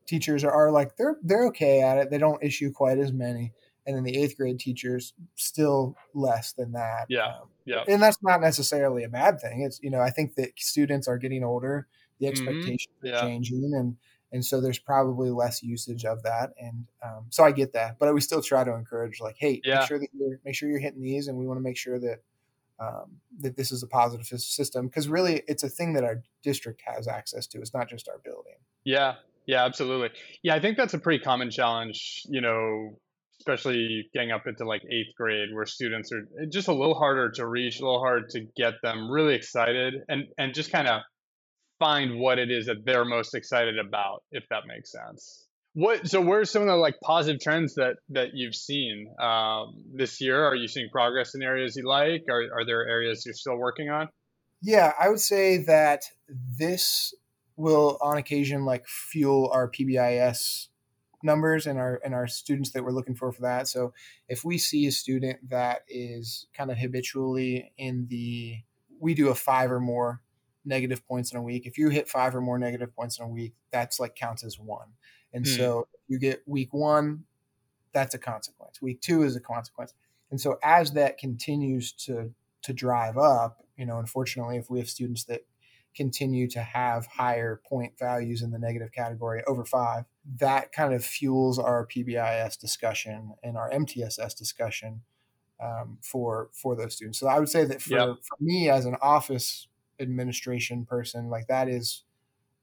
teachers 0.05 0.43
are, 0.43 0.51
are 0.51 0.71
like 0.71 0.97
they're 0.97 1.17
they're 1.23 1.47
okay 1.47 1.81
at 1.81 1.97
it. 1.97 2.09
They 2.09 2.17
don't 2.17 2.43
issue 2.43 2.71
quite 2.71 2.97
as 2.97 3.11
many, 3.11 3.53
and 3.85 3.95
then 3.95 4.03
the 4.03 4.17
eighth 4.17 4.37
grade 4.37 4.59
teachers 4.59 5.13
still 5.35 5.95
less 6.13 6.53
than 6.53 6.73
that. 6.73 7.05
Yeah, 7.09 7.25
um, 7.25 7.47
yeah. 7.65 7.83
And 7.87 8.01
that's 8.01 8.17
not 8.21 8.41
necessarily 8.41 9.03
a 9.03 9.09
bad 9.09 9.39
thing. 9.39 9.61
It's 9.61 9.79
you 9.81 9.89
know 9.89 10.01
I 10.01 10.09
think 10.09 10.35
that 10.35 10.51
students 10.57 11.07
are 11.07 11.17
getting 11.17 11.43
older 11.43 11.87
the 12.21 12.27
mm-hmm. 12.27 12.47
expectations 12.47 12.87
mm-hmm. 12.97 13.07
yeah. 13.07 13.17
are 13.17 13.21
changing 13.21 13.73
and 13.75 13.97
and 14.33 14.45
so 14.45 14.61
there's 14.61 14.79
probably 14.79 15.29
less 15.29 15.61
usage 15.61 16.05
of 16.05 16.23
that 16.23 16.51
and 16.57 16.85
um, 17.03 17.25
so 17.29 17.43
i 17.43 17.51
get 17.51 17.73
that 17.73 17.99
but 17.99 18.13
we 18.13 18.21
still 18.21 18.41
try 18.41 18.63
to 18.63 18.73
encourage 18.73 19.19
like 19.19 19.35
hey 19.37 19.59
yeah. 19.65 19.79
make 19.79 19.87
sure 19.87 19.99
that 19.99 20.07
you're 20.13 20.39
make 20.45 20.55
sure 20.55 20.69
you're 20.69 20.79
hitting 20.79 21.01
these 21.01 21.27
and 21.27 21.37
we 21.37 21.45
want 21.45 21.57
to 21.57 21.63
make 21.63 21.77
sure 21.77 21.99
that 21.99 22.19
um, 22.79 23.17
that 23.41 23.57
this 23.57 23.71
is 23.71 23.83
a 23.83 23.87
positive 23.87 24.25
system 24.25 24.87
because 24.87 25.07
really 25.07 25.43
it's 25.47 25.63
a 25.63 25.69
thing 25.69 25.93
that 25.93 26.03
our 26.03 26.23
district 26.41 26.81
has 26.85 27.07
access 27.07 27.45
to 27.47 27.59
it's 27.59 27.73
not 27.73 27.89
just 27.89 28.07
our 28.07 28.19
building 28.23 28.55
yeah 28.83 29.15
yeah 29.51 29.65
absolutely 29.65 30.09
yeah 30.43 30.55
i 30.55 30.59
think 30.59 30.77
that's 30.77 30.93
a 30.93 30.99
pretty 30.99 31.23
common 31.23 31.51
challenge 31.51 32.23
you 32.29 32.41
know 32.41 32.97
especially 33.39 34.07
getting 34.13 34.31
up 34.31 34.45
into 34.45 34.65
like 34.65 34.81
eighth 34.85 35.13
grade 35.17 35.49
where 35.53 35.65
students 35.65 36.11
are 36.11 36.45
just 36.51 36.67
a 36.67 36.73
little 36.73 36.93
harder 36.93 37.31
to 37.31 37.45
reach 37.45 37.79
a 37.79 37.83
little 37.83 37.99
hard 37.99 38.29
to 38.29 38.41
get 38.55 38.73
them 38.81 39.09
really 39.09 39.35
excited 39.35 39.95
and 40.07 40.23
and 40.37 40.53
just 40.53 40.71
kind 40.71 40.87
of 40.87 41.01
find 41.81 42.19
what 42.19 42.37
it 42.37 42.51
is 42.51 42.67
that 42.67 42.85
they're 42.85 43.03
most 43.03 43.33
excited 43.33 43.79
about, 43.79 44.21
if 44.31 44.43
that 44.51 44.67
makes 44.67 44.91
sense. 44.91 45.47
What 45.73 46.07
so 46.07 46.21
what 46.21 46.35
are 46.35 46.45
some 46.45 46.61
of 46.61 46.67
the 46.67 46.75
like 46.75 46.95
positive 47.01 47.41
trends 47.41 47.75
that 47.75 47.95
that 48.09 48.29
you've 48.33 48.55
seen 48.55 49.07
um, 49.19 49.83
this 49.95 50.21
year? 50.21 50.45
Are 50.45 50.55
you 50.55 50.67
seeing 50.67 50.89
progress 50.91 51.33
in 51.33 51.41
areas 51.41 51.75
you 51.75 51.87
like? 51.87 52.23
Are 52.29 52.43
are 52.53 52.65
there 52.65 52.87
areas 52.87 53.23
you're 53.25 53.33
still 53.33 53.57
working 53.57 53.89
on? 53.89 54.09
Yeah, 54.61 54.93
I 54.99 55.09
would 55.09 55.21
say 55.21 55.63
that 55.63 56.03
this 56.59 57.15
will 57.55 57.97
on 58.01 58.17
occasion 58.17 58.65
like 58.65 58.87
fuel 58.87 59.49
our 59.53 59.69
PBIS 59.69 60.67
numbers 61.23 61.67
and 61.67 61.77
our 61.77 62.01
and 62.03 62.13
our 62.13 62.27
students 62.27 62.71
that 62.71 62.83
we're 62.83 62.91
looking 62.91 63.15
for 63.15 63.31
for 63.31 63.41
that. 63.41 63.67
So 63.67 63.93
if 64.27 64.43
we 64.43 64.57
see 64.57 64.87
a 64.87 64.91
student 64.91 65.49
that 65.49 65.81
is 65.87 66.47
kind 66.53 66.71
of 66.71 66.77
habitually 66.77 67.71
in 67.77 68.07
the 68.09 68.57
we 68.99 69.13
do 69.13 69.29
a 69.29 69.35
five 69.35 69.71
or 69.71 69.79
more 69.79 70.21
negative 70.65 71.05
points 71.07 71.31
in 71.31 71.37
a 71.37 71.41
week. 71.41 71.65
If 71.65 71.77
you 71.77 71.89
hit 71.89 72.07
five 72.07 72.35
or 72.35 72.41
more 72.41 72.59
negative 72.59 72.95
points 72.95 73.19
in 73.19 73.25
a 73.25 73.27
week, 73.27 73.53
that's 73.71 73.99
like 73.99 74.15
counts 74.15 74.43
as 74.43 74.59
one. 74.59 74.89
And 75.33 75.45
hmm. 75.45 75.53
so 75.53 75.87
you 76.07 76.19
get 76.19 76.43
week 76.45 76.73
one, 76.73 77.23
that's 77.93 78.13
a 78.13 78.19
consequence. 78.19 78.81
Week 78.81 79.01
two 79.01 79.23
is 79.23 79.35
a 79.35 79.41
consequence. 79.41 79.93
And 80.29 80.39
so 80.39 80.57
as 80.63 80.93
that 80.93 81.17
continues 81.17 81.91
to 81.93 82.33
to 82.63 82.73
drive 82.73 83.17
up, 83.17 83.63
you 83.75 83.87
know, 83.87 83.97
unfortunately, 83.97 84.57
if 84.57 84.69
we 84.69 84.77
have 84.77 84.89
students 84.89 85.23
that 85.25 85.41
continue 85.95 86.47
to 86.49 86.61
have 86.61 87.05
higher 87.05 87.61
point 87.67 87.97
values 87.99 88.41
in 88.41 88.51
the 88.51 88.59
negative 88.59 88.91
category 88.91 89.43
over 89.47 89.65
five, 89.65 90.05
that 90.37 90.71
kind 90.71 90.93
of 90.93 91.03
fuels 91.03 91.59
our 91.59 91.85
PBIS 91.85 92.59
discussion 92.59 93.33
and 93.43 93.57
our 93.57 93.69
MTSS 93.71 94.37
discussion 94.37 95.01
um, 95.61 95.97
for 96.01 96.49
for 96.53 96.75
those 96.75 96.95
students. 96.95 97.19
So 97.19 97.27
I 97.27 97.39
would 97.39 97.49
say 97.49 97.65
that 97.65 97.81
for, 97.81 97.91
yep. 97.91 98.17
for 98.21 98.37
me 98.39 98.69
as 98.69 98.85
an 98.85 98.95
office 99.01 99.67
administration 99.99 100.85
person, 100.85 101.29
like 101.29 101.47
that 101.47 101.67
is 101.67 102.03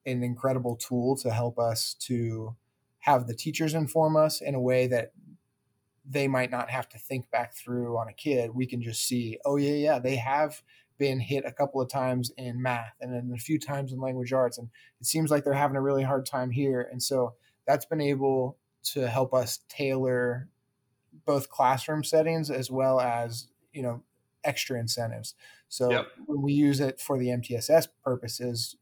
an 0.06 0.22
incredible 0.22 0.76
tool 0.76 1.16
to 1.16 1.30
help 1.30 1.58
us 1.58 1.94
to 2.00 2.56
have 3.00 3.26
the 3.26 3.34
teachers 3.34 3.74
inform 3.74 4.16
us 4.16 4.40
in 4.40 4.54
a 4.54 4.60
way 4.60 4.86
that 4.86 5.12
they 6.08 6.26
might 6.26 6.50
not 6.50 6.70
have 6.70 6.88
to 6.88 6.98
think 6.98 7.30
back 7.30 7.54
through 7.54 7.96
on 7.98 8.08
a 8.08 8.12
kid. 8.12 8.54
We 8.54 8.66
can 8.66 8.82
just 8.82 9.04
see, 9.04 9.38
oh 9.44 9.56
yeah, 9.56 9.74
yeah, 9.74 9.98
they 9.98 10.16
have 10.16 10.62
been 10.98 11.20
hit 11.20 11.44
a 11.46 11.52
couple 11.52 11.80
of 11.80 11.88
times 11.88 12.30
in 12.36 12.60
math 12.60 12.94
and 13.00 13.12
then 13.12 13.32
a 13.34 13.38
few 13.38 13.58
times 13.58 13.92
in 13.92 14.00
language 14.00 14.32
arts, 14.32 14.58
and 14.58 14.68
it 15.00 15.06
seems 15.06 15.30
like 15.30 15.44
they're 15.44 15.54
having 15.54 15.76
a 15.76 15.82
really 15.82 16.02
hard 16.02 16.26
time 16.26 16.50
here. 16.50 16.88
And 16.90 17.02
so 17.02 17.34
that's 17.66 17.86
been 17.86 18.00
able 18.00 18.58
to 18.82 19.08
help 19.08 19.34
us 19.34 19.60
tailor 19.68 20.48
both 21.24 21.50
classroom 21.50 22.04
settings 22.04 22.50
as 22.50 22.70
well 22.70 23.00
as 23.00 23.48
you 23.72 23.82
know 23.82 24.02
extra 24.44 24.78
incentives. 24.78 25.34
So 25.68 25.90
yep. 25.90 26.06
when 26.26 26.42
we 26.42 26.52
use 26.52 26.80
it 26.80 27.00
for 27.00 27.18
the 27.18 27.28
MTSS 27.28 27.88
purposes, 28.02 28.76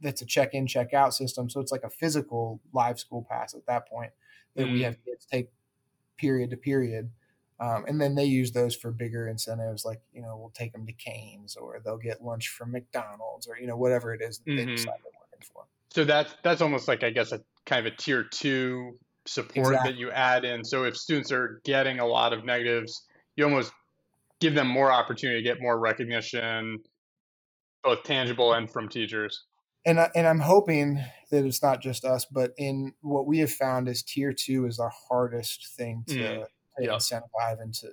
that's 0.00 0.22
a 0.22 0.26
check-in, 0.26 0.66
check-out 0.66 1.14
system. 1.14 1.48
So 1.48 1.60
it's 1.60 1.72
like 1.72 1.84
a 1.84 1.90
physical 1.90 2.60
live 2.72 2.98
school 2.98 3.26
pass 3.28 3.54
at 3.54 3.66
that 3.66 3.88
point 3.88 4.12
that 4.56 4.66
mm. 4.66 4.72
we 4.72 4.82
have 4.82 5.02
kids 5.04 5.26
take 5.26 5.50
period 6.16 6.50
to 6.50 6.56
period. 6.56 7.10
Um, 7.60 7.84
and 7.88 8.00
then 8.00 8.14
they 8.14 8.24
use 8.24 8.52
those 8.52 8.76
for 8.76 8.92
bigger 8.92 9.26
incentives, 9.26 9.84
like 9.84 10.00
you 10.12 10.22
know, 10.22 10.36
we'll 10.36 10.50
take 10.50 10.72
them 10.72 10.86
to 10.86 10.92
Cane's, 10.92 11.56
or 11.56 11.80
they'll 11.84 11.98
get 11.98 12.22
lunch 12.22 12.48
from 12.48 12.70
McDonald's, 12.72 13.48
or 13.48 13.58
you 13.58 13.66
know, 13.66 13.76
whatever 13.76 14.14
it 14.14 14.22
is 14.22 14.38
that 14.38 14.50
mm-hmm. 14.50 14.56
they 14.56 14.76
decide 14.76 14.94
they're 15.02 15.12
working 15.20 15.46
for. 15.52 15.64
So 15.90 16.04
that's 16.04 16.34
that's 16.44 16.60
almost 16.60 16.86
like 16.86 17.02
I 17.02 17.10
guess 17.10 17.32
a 17.32 17.40
kind 17.66 17.86
of 17.86 17.92
a 17.92 17.96
tier 17.96 18.24
two 18.24 18.98
support 19.26 19.74
exactly. 19.74 19.92
that 19.92 19.98
you 19.98 20.10
add 20.10 20.44
in. 20.44 20.64
So 20.64 20.84
if 20.84 20.96
students 20.96 21.32
are 21.32 21.60
getting 21.64 21.98
a 21.98 22.06
lot 22.06 22.32
of 22.32 22.44
negatives, 22.44 23.04
you 23.36 23.44
almost 23.44 23.72
give 24.40 24.54
them 24.54 24.68
more 24.68 24.92
opportunity 24.92 25.42
to 25.42 25.44
get 25.44 25.60
more 25.60 25.78
recognition, 25.78 26.78
both 27.82 28.02
tangible 28.04 28.52
and 28.52 28.70
from 28.70 28.88
teachers. 28.88 29.44
And 29.84 30.00
I, 30.00 30.10
and 30.14 30.26
I'm 30.26 30.40
hoping 30.40 31.02
that 31.30 31.44
it's 31.44 31.62
not 31.62 31.80
just 31.80 32.04
us, 32.04 32.26
but 32.30 32.52
in 32.56 32.94
what 33.00 33.26
we 33.26 33.38
have 33.38 33.50
found 33.50 33.88
is 33.88 34.02
tier 34.02 34.32
two 34.32 34.66
is 34.66 34.76
the 34.76 34.90
hardest 35.08 35.68
thing 35.76 36.04
to, 36.08 36.14
mm. 36.14 36.44
To 36.78 36.84
yep. 36.84 36.94
incentivize 36.94 37.60
and 37.60 37.74
to 37.74 37.88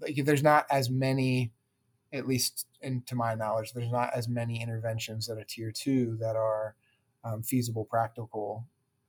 like 0.00 0.16
there's 0.24 0.42
not 0.42 0.66
as 0.70 0.90
many, 0.90 1.52
at 2.12 2.26
least 2.26 2.66
in, 2.82 3.02
to 3.02 3.14
my 3.14 3.34
knowledge, 3.34 3.72
there's 3.72 3.90
not 3.90 4.10
as 4.14 4.28
many 4.28 4.62
interventions 4.62 5.26
that 5.26 5.38
are 5.38 5.44
tier 5.44 5.70
two 5.70 6.16
that 6.20 6.36
are 6.36 6.74
um, 7.24 7.42
feasible, 7.42 7.84
practical 7.84 8.66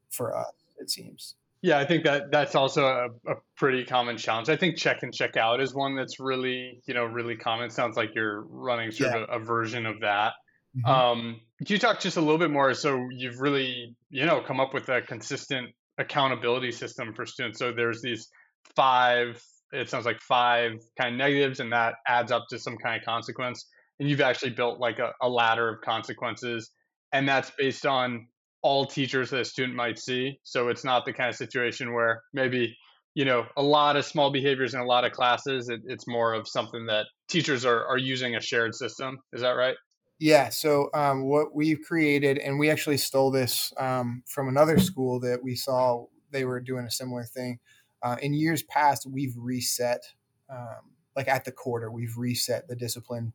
for 0.09 0.35
us. 0.35 0.53
It 0.79 0.89
seems. 0.89 1.35
Yeah, 1.61 1.79
I 1.79 1.85
think 1.85 2.03
that 2.03 2.31
that's 2.31 2.53
also 2.53 2.85
a, 2.85 3.31
a, 3.31 3.35
pretty 3.55 3.83
common 3.83 4.17
challenge. 4.17 4.47
I 4.47 4.55
think 4.55 4.77
check 4.77 5.01
and 5.01 5.11
check 5.11 5.37
out 5.37 5.59
is 5.59 5.73
one 5.73 5.95
that's 5.95 6.19
really, 6.19 6.81
you 6.85 6.93
know, 6.93 7.05
really 7.05 7.35
common. 7.35 7.65
It 7.65 7.71
sounds 7.71 7.97
like 7.97 8.13
you're 8.13 8.41
running 8.41 8.91
sort 8.91 9.11
yeah. 9.11 9.23
of 9.23 9.29
a, 9.29 9.33
a, 9.33 9.39
version 9.39 9.87
of 9.87 9.99
that. 10.01 10.33
Mm-hmm. 10.77 10.89
Um, 10.89 11.41
can 11.65 11.73
you 11.73 11.79
talk 11.79 11.99
just 11.99 12.17
a 12.17 12.21
little 12.21 12.37
bit 12.37 12.51
more? 12.51 12.75
So 12.75 13.07
you've 13.11 13.39
really, 13.39 13.95
you 14.11 14.25
know, 14.25 14.41
come 14.41 14.59
up 14.59 14.75
with 14.75 14.87
a 14.89 15.01
consistent 15.01 15.69
accountability 15.97 16.71
system 16.71 17.13
for 17.15 17.25
students. 17.25 17.57
So 17.57 17.71
there's 17.71 18.03
these 18.03 18.29
five, 18.75 19.41
it 19.71 19.89
sounds 19.89 20.05
like 20.05 20.19
five 20.19 20.73
kind 20.99 21.13
of 21.13 21.17
negatives, 21.17 21.59
and 21.59 21.71
that 21.71 21.95
adds 22.07 22.31
up 22.31 22.45
to 22.49 22.59
some 22.59 22.77
kind 22.77 22.99
of 22.99 23.05
consequence. 23.05 23.65
And 23.99 24.09
you've 24.09 24.21
actually 24.21 24.51
built 24.51 24.79
like 24.79 24.99
a, 24.99 25.11
a 25.21 25.29
ladder 25.29 25.69
of 25.69 25.81
consequences, 25.81 26.69
and 27.11 27.27
that's 27.27 27.51
based 27.57 27.85
on 27.85 28.27
all 28.61 28.85
teachers 28.85 29.29
that 29.29 29.39
a 29.39 29.45
student 29.45 29.75
might 29.75 29.99
see. 29.99 30.39
So 30.43 30.69
it's 30.69 30.83
not 30.83 31.05
the 31.05 31.13
kind 31.13 31.29
of 31.29 31.35
situation 31.35 31.93
where 31.93 32.21
maybe, 32.33 32.75
you 33.13 33.23
know, 33.25 33.45
a 33.55 33.61
lot 33.61 33.95
of 33.95 34.05
small 34.05 34.31
behaviors 34.31 34.73
in 34.73 34.79
a 34.79 34.85
lot 34.85 35.05
of 35.05 35.11
classes. 35.11 35.69
It, 35.69 35.81
it's 35.85 36.07
more 36.07 36.33
of 36.33 36.47
something 36.47 36.85
that 36.87 37.05
teachers 37.29 37.65
are, 37.65 37.85
are 37.85 37.97
using 37.97 38.35
a 38.35 38.41
shared 38.41 38.75
system. 38.75 39.19
Is 39.33 39.41
that 39.41 39.51
right? 39.51 39.75
Yeah. 40.19 40.49
So 40.49 40.89
um, 40.93 41.25
what 41.29 41.55
we've 41.55 41.79
created, 41.87 42.39
and 42.39 42.57
we 42.59 42.69
actually 42.69 42.97
stole 42.97 43.31
this 43.31 43.71
um, 43.77 44.23
from 44.25 44.49
another 44.49 44.79
school 44.79 45.19
that 45.21 45.43
we 45.43 45.55
saw 45.55 46.05
they 46.31 46.43
were 46.43 46.59
doing 46.59 46.85
a 46.85 46.91
similar 46.91 47.23
thing. 47.23 47.59
Uh, 48.01 48.17
in 48.21 48.33
years 48.33 48.63
past, 48.63 49.07
we've 49.09 49.33
reset, 49.37 50.03
um, 50.49 50.91
like 51.15 51.27
at 51.27 51.45
the 51.45 51.51
quarter, 51.51 51.91
we've 51.91 52.17
reset 52.17 52.67
the 52.67 52.75
discipline 52.75 53.33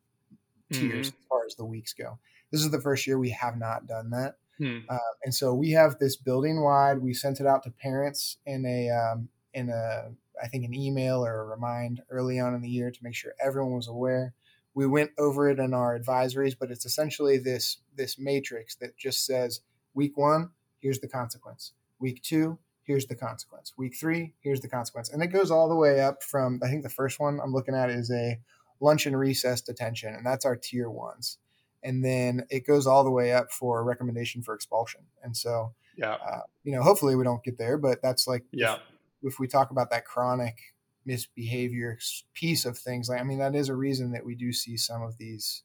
tiers 0.73 0.91
mm-hmm. 0.91 1.01
as 1.01 1.13
far 1.29 1.45
as 1.47 1.55
the 1.57 1.65
weeks 1.65 1.93
go. 1.93 2.19
This 2.51 2.63
is 2.63 2.71
the 2.71 2.81
first 2.81 3.07
year 3.07 3.19
we 3.19 3.31
have 3.31 3.59
not 3.59 3.87
done 3.87 4.11
that. 4.11 4.37
Hmm. 4.59 4.81
Uh, 4.89 4.99
and 5.25 5.35
so 5.35 5.55
we 5.55 5.71
have 5.71 5.99
this 5.99 6.17
building 6.17 6.63
wide. 6.63 6.99
We 6.99 7.15
sent 7.15 7.41
it 7.41 7.47
out 7.47 7.63
to 7.65 7.71
parents 7.71 8.37
in 8.47 8.65
a 8.67 8.91
um, 8.91 9.29
in 9.55 9.71
a 9.71 10.11
I 10.43 10.49
think 10.49 10.65
an 10.65 10.75
email 10.75 11.25
or 11.25 11.41
a 11.41 11.45
remind 11.45 12.03
early 12.11 12.39
on 12.39 12.55
in 12.55 12.63
the 12.63 12.69
year 12.69 12.91
to 12.91 12.99
make 13.03 13.15
sure 13.15 13.33
everyone 13.43 13.75
was 13.75 13.89
aware. 13.89 14.35
We 14.75 14.87
went 14.87 15.11
over 15.19 15.51
it 15.51 15.59
in 15.59 15.75
our 15.75 15.99
advisories, 15.99 16.57
but 16.59 16.71
it's 16.71 16.87
essentially 16.87 17.39
this 17.39 17.79
this 17.97 18.19
matrix 18.19 18.75
that 18.77 18.97
just 18.97 19.25
says 19.27 19.61
week 19.95 20.17
one, 20.17 20.51
here's 20.81 21.01
the 21.01 21.09
consequence. 21.09 21.73
Week 21.99 22.23
two, 22.23 22.59
here's 22.93 23.07
the 23.07 23.17
consequence. 23.17 23.73
Week 23.77 23.97
three, 23.97 24.35
here's 24.41 24.61
the 24.61 24.69
consequence. 24.69 25.09
And 25.11 25.23
it 25.23 25.29
goes 25.29 25.51
all 25.51 25.69
the 25.69 25.75
way 25.75 26.01
up 26.01 26.23
from 26.23 26.61
I 26.63 26.69
think 26.69 26.83
the 26.83 26.89
first 26.89 27.19
one 27.19 27.41
I'm 27.43 27.53
looking 27.53 27.75
at 27.75 27.91
is 27.91 28.11
a 28.11 28.39
lunch 28.81 29.07
and 29.07 29.19
recess 29.19 29.61
detention, 29.61 30.15
and 30.15 30.27
that's 30.27 30.45
our 30.45 30.57
tier 30.57 30.91
ones 30.91 31.39
and 31.83 32.05
then 32.05 32.47
it 32.51 32.67
goes 32.67 32.87
all 32.87 33.05
the 33.05 33.11
way 33.11 33.33
up 33.33 33.51
for 33.51 33.81
a 33.81 33.83
recommendation 33.83 34.43
for 34.43 34.55
expulsion. 34.55 35.03
And 35.23 35.37
so, 35.37 35.75
yeah, 35.97 36.15
uh, 36.15 36.41
you 36.65 36.73
know, 36.73 36.83
hopefully 36.83 37.17
we 37.17 37.25
don't 37.25 37.43
get 37.43 37.59
there, 37.59 37.77
but 37.77 38.01
that's 38.03 38.27
like, 38.27 38.45
yeah, 38.53 38.75
if, 39.23 39.35
if, 39.35 39.39
we 39.39 39.47
talk 39.47 39.71
about 39.71 39.91
that 39.91 40.05
chronic 40.05 40.59
misbehavior 41.05 41.99
piece 42.35 42.65
of 42.65 42.79
things, 42.79 43.09
like 43.09 43.21
I 43.21 43.25
mean, 43.25 43.39
that 43.39 43.55
is 43.55 43.69
a 43.69 43.75
reason 43.75 44.13
that 44.13 44.25
we 44.25 44.35
do 44.35 44.53
see 44.53 44.77
some 44.77 45.03
of 45.03 45.19
these 45.19 45.63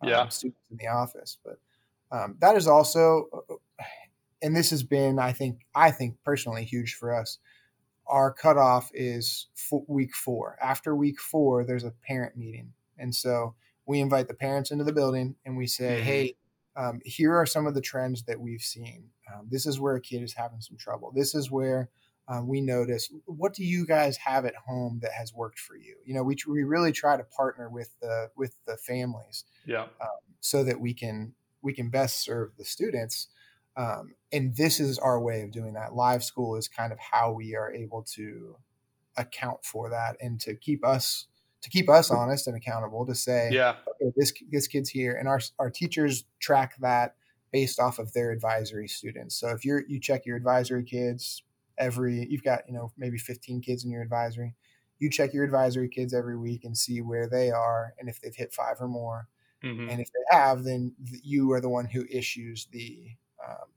um, 0.00 0.08
yeah. 0.08 0.28
students 0.28 0.60
in 0.70 0.78
the 0.78 0.88
office, 0.88 1.38
but 1.44 1.58
um, 2.10 2.36
that 2.40 2.56
is 2.56 2.66
also, 2.66 3.28
uh, 3.32 3.54
and 4.42 4.56
this 4.56 4.70
has 4.70 4.82
been, 4.82 5.18
I 5.18 5.32
think, 5.32 5.60
I 5.74 5.90
think 5.90 6.16
personally 6.24 6.64
huge 6.64 6.94
for 6.94 7.14
us. 7.14 7.38
Our 8.06 8.32
cutoff 8.32 8.90
is 8.92 9.46
week 9.86 10.14
four. 10.14 10.56
After 10.60 10.96
week 10.96 11.20
four, 11.20 11.64
there's 11.64 11.84
a 11.84 11.94
parent 12.06 12.36
meeting, 12.36 12.72
and 12.98 13.14
so 13.14 13.54
we 13.86 14.00
invite 14.00 14.28
the 14.28 14.34
parents 14.34 14.70
into 14.70 14.84
the 14.84 14.92
building 14.92 15.34
and 15.44 15.56
we 15.56 15.66
say, 15.66 15.96
mm-hmm. 15.96 16.04
hey, 16.04 16.36
um, 16.76 17.00
here 17.04 17.34
are 17.34 17.44
some 17.44 17.66
of 17.66 17.74
the 17.74 17.80
trends 17.80 18.22
that 18.22 18.40
we've 18.40 18.62
seen. 18.62 19.08
Um, 19.32 19.48
this 19.50 19.66
is 19.66 19.80
where 19.80 19.96
a 19.96 20.00
kid 20.00 20.22
is 20.22 20.34
having 20.34 20.60
some 20.60 20.76
trouble. 20.76 21.12
This 21.12 21.34
is 21.34 21.50
where 21.50 21.90
um, 22.28 22.46
we 22.46 22.60
notice 22.60 23.12
what 23.26 23.52
do 23.52 23.64
you 23.64 23.84
guys 23.84 24.16
have 24.18 24.44
at 24.44 24.54
home 24.54 25.00
that 25.02 25.10
has 25.12 25.34
worked 25.34 25.58
for 25.58 25.76
you. 25.76 25.96
You 26.04 26.14
know, 26.14 26.22
we, 26.22 26.36
we 26.48 26.62
really 26.62 26.92
try 26.92 27.16
to 27.16 27.24
partner 27.24 27.68
with 27.68 27.90
the 28.00 28.30
with 28.36 28.54
the 28.66 28.76
families, 28.76 29.44
yeah, 29.66 29.82
um, 30.00 30.20
so 30.38 30.62
that 30.62 30.80
we 30.80 30.94
can 30.94 31.34
we 31.60 31.72
can 31.72 31.90
best 31.90 32.22
serve 32.22 32.52
the 32.56 32.64
students. 32.64 33.26
Um, 33.76 34.14
and 34.32 34.54
this 34.56 34.80
is 34.80 34.98
our 34.98 35.20
way 35.20 35.42
of 35.42 35.50
doing 35.50 35.74
that. 35.74 35.94
Live 35.94 36.24
school 36.24 36.56
is 36.56 36.68
kind 36.68 36.92
of 36.92 36.98
how 36.98 37.32
we 37.32 37.54
are 37.54 37.72
able 37.72 38.02
to 38.14 38.56
account 39.16 39.64
for 39.64 39.90
that 39.90 40.16
and 40.20 40.40
to 40.40 40.54
keep 40.54 40.84
us 40.84 41.26
to 41.62 41.68
keep 41.68 41.90
us 41.90 42.10
honest 42.10 42.46
and 42.46 42.56
accountable 42.56 43.04
to 43.06 43.14
say, 43.14 43.50
yeah, 43.52 43.76
okay, 43.88 44.12
this 44.16 44.32
this 44.50 44.66
kid's 44.66 44.88
here, 44.88 45.14
and 45.14 45.28
our 45.28 45.40
our 45.58 45.70
teachers 45.70 46.24
track 46.40 46.74
that 46.80 47.14
based 47.52 47.80
off 47.80 47.98
of 47.98 48.12
their 48.12 48.30
advisory 48.30 48.88
students. 48.88 49.34
So 49.38 49.48
if 49.48 49.64
you're 49.64 49.84
you 49.86 50.00
check 50.00 50.24
your 50.24 50.36
advisory 50.36 50.84
kids 50.84 51.42
every, 51.78 52.26
you've 52.30 52.44
got 52.44 52.62
you 52.66 52.74
know 52.74 52.92
maybe 52.96 53.18
15 53.18 53.60
kids 53.60 53.84
in 53.84 53.90
your 53.90 54.02
advisory, 54.02 54.54
you 54.98 55.10
check 55.10 55.34
your 55.34 55.44
advisory 55.44 55.88
kids 55.88 56.14
every 56.14 56.36
week 56.36 56.64
and 56.64 56.76
see 56.76 57.00
where 57.00 57.28
they 57.28 57.50
are 57.50 57.94
and 57.98 58.08
if 58.08 58.20
they've 58.20 58.34
hit 58.34 58.54
five 58.54 58.76
or 58.80 58.88
more, 58.88 59.28
mm-hmm. 59.62 59.88
and 59.88 60.00
if 60.00 60.08
they 60.12 60.36
have, 60.36 60.64
then 60.64 60.94
you 61.22 61.52
are 61.52 61.60
the 61.60 61.68
one 61.68 61.86
who 61.86 62.04
issues 62.10 62.68
the 62.72 63.10
um, 63.46 63.68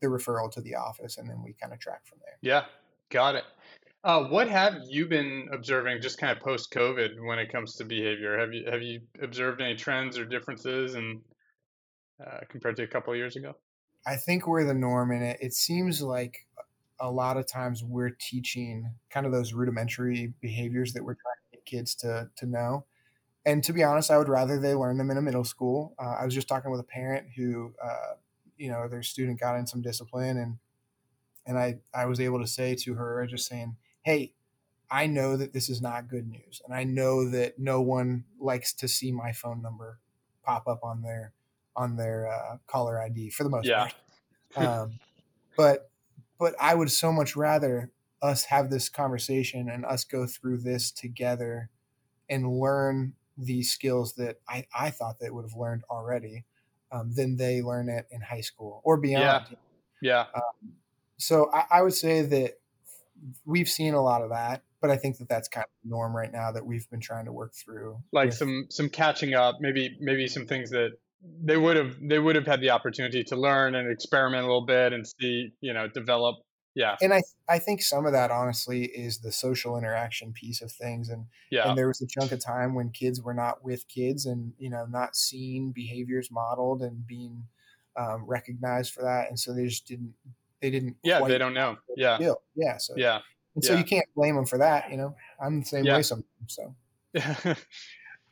the 0.00 0.08
referral 0.08 0.50
to 0.52 0.60
the 0.60 0.74
office, 0.74 1.18
and 1.18 1.28
then 1.28 1.42
we 1.42 1.52
kind 1.52 1.72
of 1.72 1.78
track 1.78 2.06
from 2.06 2.18
there. 2.24 2.36
Yeah, 2.42 2.64
got 3.10 3.34
it. 3.34 3.44
Uh, 4.02 4.24
what 4.24 4.48
have 4.48 4.78
you 4.88 5.06
been 5.06 5.48
observing 5.52 6.00
just 6.00 6.18
kind 6.18 6.34
of 6.34 6.42
post 6.42 6.72
COVID 6.72 7.22
when 7.22 7.38
it 7.38 7.52
comes 7.52 7.74
to 7.76 7.84
behavior? 7.84 8.38
Have 8.38 8.52
you 8.54 8.64
have 8.70 8.82
you 8.82 9.02
observed 9.22 9.60
any 9.60 9.74
trends 9.74 10.16
or 10.16 10.24
differences 10.24 10.94
and 10.94 11.20
uh, 12.24 12.38
compared 12.48 12.76
to 12.76 12.82
a 12.82 12.86
couple 12.86 13.12
of 13.12 13.18
years 13.18 13.36
ago? 13.36 13.54
I 14.06 14.16
think 14.16 14.46
we're 14.46 14.64
the 14.64 14.74
norm 14.74 15.10
and 15.10 15.22
it. 15.22 15.38
It 15.40 15.52
seems 15.52 16.00
like 16.00 16.46
a 16.98 17.10
lot 17.10 17.36
of 17.36 17.46
times 17.46 17.84
we're 17.84 18.10
teaching 18.10 18.90
kind 19.10 19.26
of 19.26 19.32
those 19.32 19.52
rudimentary 19.52 20.32
behaviors 20.40 20.92
that 20.94 21.04
we're 21.04 21.14
trying 21.14 21.34
to 21.50 21.56
get 21.56 21.66
kids 21.66 21.94
to 21.96 22.30
to 22.36 22.46
know. 22.46 22.86
And 23.44 23.64
to 23.64 23.72
be 23.72 23.82
honest, 23.82 24.10
I 24.10 24.18
would 24.18 24.28
rather 24.28 24.58
they 24.58 24.74
learn 24.74 24.98
them 24.98 25.10
in 25.10 25.16
a 25.16 25.22
middle 25.22 25.44
school. 25.44 25.94
Uh, 25.98 26.16
I 26.20 26.24
was 26.24 26.34
just 26.34 26.48
talking 26.48 26.70
with 26.70 26.80
a 26.80 26.84
parent 26.84 27.28
who, 27.36 27.72
uh, 27.82 28.14
you 28.60 28.70
know, 28.70 28.86
their 28.88 29.02
student 29.02 29.40
got 29.40 29.56
in 29.56 29.66
some 29.66 29.80
discipline, 29.80 30.36
and 30.36 30.58
and 31.46 31.58
I 31.58 31.78
I 31.94 32.04
was 32.04 32.20
able 32.20 32.40
to 32.40 32.46
say 32.46 32.74
to 32.76 32.94
her, 32.94 33.26
just 33.26 33.48
saying, 33.48 33.76
hey, 34.02 34.34
I 34.90 35.06
know 35.06 35.36
that 35.36 35.52
this 35.52 35.70
is 35.70 35.80
not 35.80 36.08
good 36.08 36.28
news, 36.28 36.60
and 36.64 36.74
I 36.74 36.84
know 36.84 37.28
that 37.30 37.58
no 37.58 37.80
one 37.80 38.24
likes 38.38 38.72
to 38.74 38.88
see 38.88 39.12
my 39.12 39.32
phone 39.32 39.62
number 39.62 39.98
pop 40.42 40.68
up 40.68 40.84
on 40.84 41.02
their 41.02 41.32
on 41.74 41.96
their 41.96 42.28
uh, 42.28 42.58
caller 42.66 43.00
ID 43.00 43.30
for 43.30 43.44
the 43.44 43.50
most 43.50 43.66
yeah. 43.66 43.88
part. 44.54 44.66
Um, 44.68 44.98
but 45.56 45.90
but 46.38 46.54
I 46.60 46.74
would 46.74 46.90
so 46.90 47.12
much 47.12 47.36
rather 47.36 47.90
us 48.20 48.44
have 48.44 48.68
this 48.68 48.88
conversation 48.88 49.70
and 49.70 49.86
us 49.86 50.04
go 50.04 50.26
through 50.26 50.58
this 50.58 50.90
together 50.90 51.70
and 52.28 52.60
learn 52.60 53.14
these 53.38 53.72
skills 53.72 54.14
that 54.14 54.40
I, 54.46 54.66
I 54.78 54.90
thought 54.90 55.18
they 55.18 55.30
would 55.30 55.44
have 55.44 55.56
learned 55.56 55.84
already 55.88 56.44
um, 56.92 57.12
than 57.14 57.36
they 57.36 57.62
learn 57.62 57.88
it 57.88 58.06
in 58.10 58.20
high 58.20 58.40
school 58.40 58.80
or 58.84 58.96
beyond. 58.96 59.46
Yeah. 59.50 59.56
yeah. 60.02 60.24
Um, 60.34 60.72
so 61.18 61.50
I, 61.52 61.64
I, 61.70 61.82
would 61.82 61.94
say 61.94 62.22
that 62.22 62.58
we've 63.44 63.68
seen 63.68 63.94
a 63.94 64.02
lot 64.02 64.22
of 64.22 64.30
that, 64.30 64.62
but 64.80 64.90
I 64.90 64.96
think 64.96 65.18
that 65.18 65.28
that's 65.28 65.48
kind 65.48 65.64
of 65.64 65.70
the 65.84 65.90
norm 65.90 66.16
right 66.16 66.32
now 66.32 66.52
that 66.52 66.64
we've 66.64 66.88
been 66.90 67.00
trying 67.00 67.26
to 67.26 67.32
work 67.32 67.52
through. 67.54 67.98
Like 68.12 68.26
with, 68.26 68.36
some 68.36 68.66
some 68.70 68.88
catching 68.88 69.34
up, 69.34 69.56
maybe 69.60 69.96
maybe 70.00 70.26
some 70.26 70.46
things 70.46 70.70
that 70.70 70.92
they 71.42 71.56
would 71.56 71.76
have 71.76 71.96
they 72.00 72.18
would 72.18 72.36
have 72.36 72.46
had 72.46 72.60
the 72.60 72.70
opportunity 72.70 73.22
to 73.24 73.36
learn 73.36 73.74
and 73.74 73.90
experiment 73.90 74.42
a 74.42 74.46
little 74.46 74.64
bit 74.64 74.92
and 74.92 75.06
see 75.06 75.52
you 75.60 75.72
know 75.74 75.86
develop 75.88 76.36
yeah. 76.74 76.96
And 77.00 77.12
i 77.12 77.20
i 77.48 77.58
think 77.58 77.82
some 77.82 78.06
of 78.06 78.12
that 78.12 78.30
honestly 78.30 78.84
is 78.84 79.18
the 79.18 79.32
social 79.32 79.76
interaction 79.76 80.32
piece 80.32 80.62
of 80.62 80.70
things 80.70 81.08
and 81.08 81.26
yeah. 81.50 81.68
and 81.68 81.78
there 81.78 81.88
was 81.88 82.00
a 82.00 82.06
chunk 82.06 82.32
of 82.32 82.40
time 82.40 82.74
when 82.74 82.90
kids 82.90 83.20
were 83.20 83.34
not 83.34 83.64
with 83.64 83.88
kids 83.88 84.26
and 84.26 84.52
you 84.58 84.70
know 84.70 84.86
not 84.86 85.16
seeing 85.16 85.72
behaviors 85.72 86.30
modeled 86.30 86.82
and 86.82 87.06
being 87.06 87.44
um, 87.96 88.24
recognized 88.26 88.92
for 88.92 89.02
that 89.02 89.28
and 89.28 89.38
so 89.38 89.52
they 89.52 89.66
just 89.66 89.86
didn't 89.86 90.14
they 90.60 90.70
didn't 90.70 90.96
yeah 91.02 91.20
they 91.20 91.38
don't 91.38 91.54
know. 91.54 91.76
yeah. 91.96 92.18
yeah 92.54 92.76
so 92.78 92.94
yeah. 92.96 93.20
and 93.54 93.64
so 93.64 93.72
yeah. 93.72 93.78
you 93.78 93.84
can't 93.84 94.06
blame 94.14 94.36
them 94.36 94.46
for 94.46 94.58
that 94.58 94.90
you 94.90 94.96
know? 94.96 95.14
I'm 95.40 95.60
the 95.60 95.66
same 95.66 95.84
yeah. 95.84 95.96
way 95.96 96.02
sometimes 96.02 96.26
so. 96.46 96.74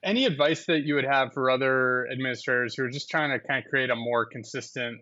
Any 0.02 0.26
advice 0.26 0.66
that 0.66 0.85
you 0.85 0.95
would 0.95 1.04
have 1.04 1.33
for 1.33 1.50
other 1.50 2.07
administrators 2.12 2.76
who 2.76 2.85
are 2.85 2.90
just 2.90 3.11
trying 3.11 3.30
to 3.30 3.45
kind 3.45 3.64
of 3.64 3.68
create 3.68 3.90
a 3.90 3.97
more 3.97 4.26
consistent 4.26 5.00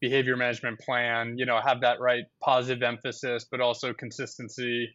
behavior 0.00 0.36
management 0.36 0.78
plan 0.80 1.36
you 1.36 1.46
know 1.46 1.60
have 1.60 1.80
that 1.82 2.00
right 2.00 2.24
positive 2.42 2.82
emphasis 2.82 3.46
but 3.50 3.60
also 3.60 3.92
consistency. 3.92 4.88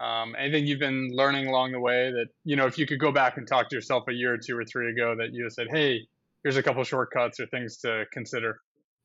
Um, 0.00 0.34
anything 0.36 0.66
you've 0.66 0.80
been 0.80 1.10
learning 1.12 1.46
along 1.46 1.70
the 1.70 1.78
way 1.78 2.10
that 2.10 2.26
you 2.44 2.56
know 2.56 2.66
if 2.66 2.78
you 2.78 2.86
could 2.86 2.98
go 2.98 3.12
back 3.12 3.36
and 3.36 3.46
talk 3.46 3.68
to 3.68 3.76
yourself 3.76 4.04
a 4.08 4.12
year 4.12 4.34
or 4.34 4.38
two 4.38 4.56
or 4.58 4.64
three 4.64 4.90
ago 4.90 5.14
that 5.16 5.32
you 5.32 5.48
said 5.50 5.68
hey 5.70 6.00
here's 6.42 6.56
a 6.56 6.62
couple 6.62 6.82
shortcuts 6.84 7.38
or 7.40 7.46
things 7.46 7.78
to 7.78 8.04
consider. 8.12 8.60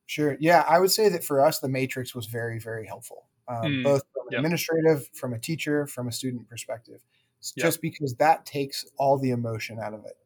Sure. 0.06 0.36
Yeah 0.40 0.64
i 0.68 0.80
would 0.80 0.90
say 0.90 1.08
that 1.08 1.22
for 1.22 1.40
us 1.40 1.60
the 1.60 1.68
matrix 1.68 2.14
was 2.14 2.26
very 2.26 2.58
very 2.58 2.86
helpful 2.86 3.26
um, 3.50 3.64
mm, 3.64 3.84
both 3.84 4.02
from 4.14 4.26
yep. 4.30 4.38
administrative 4.38 5.08
from 5.12 5.32
a 5.32 5.38
teacher 5.38 5.86
from 5.86 6.08
a 6.08 6.12
student 6.12 6.48
perspective. 6.48 7.00
Just 7.40 7.56
yep. 7.56 7.80
because 7.80 8.14
that 8.16 8.46
takes 8.46 8.84
all 8.98 9.18
the 9.18 9.30
emotion 9.30 9.78
out 9.80 9.94
of 9.94 10.04
it. 10.04 10.16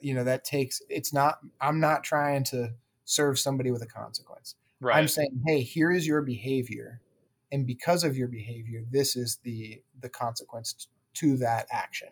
You 0.00 0.14
know 0.14 0.24
that 0.24 0.44
takes 0.44 0.80
it's 0.88 1.12
not 1.12 1.40
i'm 1.60 1.78
not 1.78 2.04
trying 2.04 2.44
to 2.44 2.70
serve 3.10 3.38
somebody 3.38 3.70
with 3.70 3.82
a 3.82 3.86
consequence 3.86 4.54
right. 4.80 4.96
i'm 4.96 5.08
saying 5.08 5.40
hey 5.46 5.60
here 5.60 5.90
is 5.90 6.06
your 6.06 6.22
behavior 6.22 7.00
and 7.52 7.66
because 7.66 8.04
of 8.04 8.16
your 8.16 8.28
behavior 8.28 8.82
this 8.90 9.16
is 9.16 9.38
the 9.42 9.80
the 10.00 10.08
consequence 10.08 10.88
to 11.14 11.36
that 11.36 11.66
action 11.70 12.08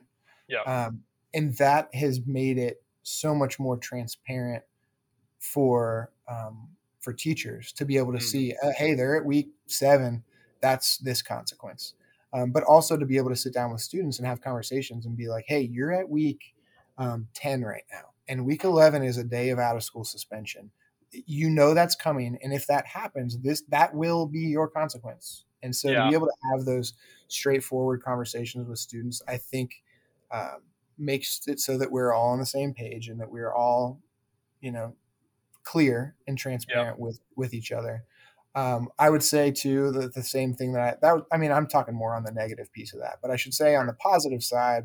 yeah 0.49 0.63
um, 0.63 1.03
and 1.35 1.57
that 1.59 1.89
has 1.95 2.21
made 2.27 2.59
it 2.59 2.83
so 3.03 3.35
much 3.35 3.59
more 3.59 3.77
transparent 3.77 4.63
for 5.39 6.11
um, 6.29 6.69
for 7.01 7.13
teachers 7.13 7.73
to 7.73 7.85
be 7.85 7.97
able 7.97 8.13
to 8.13 8.19
mm. 8.19 8.23
see 8.23 8.55
uh, 8.63 8.71
hey 8.77 8.95
they're 8.95 9.17
at 9.17 9.25
week 9.25 9.49
seven 9.67 10.23
that's 10.61 10.99
this 10.99 11.23
consequence 11.23 11.95
um, 12.33 12.51
but 12.51 12.63
also 12.65 12.97
to 12.97 13.07
be 13.07 13.17
able 13.17 13.31
to 13.31 13.37
sit 13.37 13.55
down 13.55 13.73
with 13.73 13.81
students 13.81 14.19
and 14.19 14.27
have 14.27 14.41
conversations 14.41 15.07
and 15.07 15.17
be 15.17 15.29
like, 15.29 15.45
hey, 15.49 15.61
you're 15.61 15.93
at 15.93 16.09
week 16.09 16.55
um, 16.99 17.29
10 17.35 17.63
right 17.63 17.85
now, 17.93 18.11
and 18.29 18.45
week 18.45 18.65
11 18.65 19.03
is 19.03 19.17
a 19.17 19.25
day 19.25 19.51
of 19.51 19.59
out 19.59 19.77
of 19.77 19.83
school 19.83 20.05
suspension. 20.05 20.71
You 21.13 21.51
know 21.51 21.75
that's 21.75 21.95
coming, 21.95 22.39
and 22.43 22.53
if 22.53 22.67
that 22.67 22.87
happens, 22.87 23.39
this 23.39 23.63
that 23.69 23.95
will 23.95 24.27
be 24.27 24.41
your 24.41 24.69
consequence. 24.69 25.45
And 25.63 25.75
so 25.75 25.91
yeah. 25.91 26.05
to 26.05 26.09
be 26.09 26.15
able 26.15 26.27
to 26.27 26.53
have 26.53 26.65
those 26.65 26.93
straightforward 27.29 28.03
conversations 28.03 28.69
with 28.69 28.79
students, 28.79 29.23
I 29.27 29.37
think 29.39 29.83
um, 30.31 30.63
makes 30.99 31.41
it 31.47 31.61
so 31.61 31.79
that 31.79 31.91
we're 31.91 32.13
all 32.13 32.29
on 32.31 32.39
the 32.39 32.47
same 32.47 32.75
page 32.75 33.09
and 33.09 33.21
that 33.21 33.31
we're 33.31 33.53
all, 33.53 34.01
you 34.61 34.71
know, 34.71 34.95
clear 35.65 36.15
and 36.27 36.39
transparent 36.39 36.97
yeah. 36.99 37.05
with 37.05 37.21
with 37.37 37.55
each 37.55 37.73
other. 37.73 38.05
Um, 38.55 38.89
I 38.99 39.11
would 39.11 39.23
say 39.23 39.51
too 39.51 39.93
that 39.93 40.15
the 40.15 40.23
same 40.23 40.55
thing 40.55 40.73
that 40.73 40.83
I 40.83 40.97
that 41.03 41.27
I 41.31 41.37
mean 41.37 41.53
I'm 41.53 41.67
talking 41.67 41.95
more 41.95 42.15
on 42.15 42.25
the 42.25 42.33
negative 42.33 42.73
piece 42.73 42.93
of 42.93 43.01
that, 43.01 43.19
but 43.23 43.31
I 43.31 43.37
should 43.37 43.55
say 43.55 43.77
on 43.77 43.87
the 43.87 43.93
positive 43.93 44.43
side, 44.43 44.85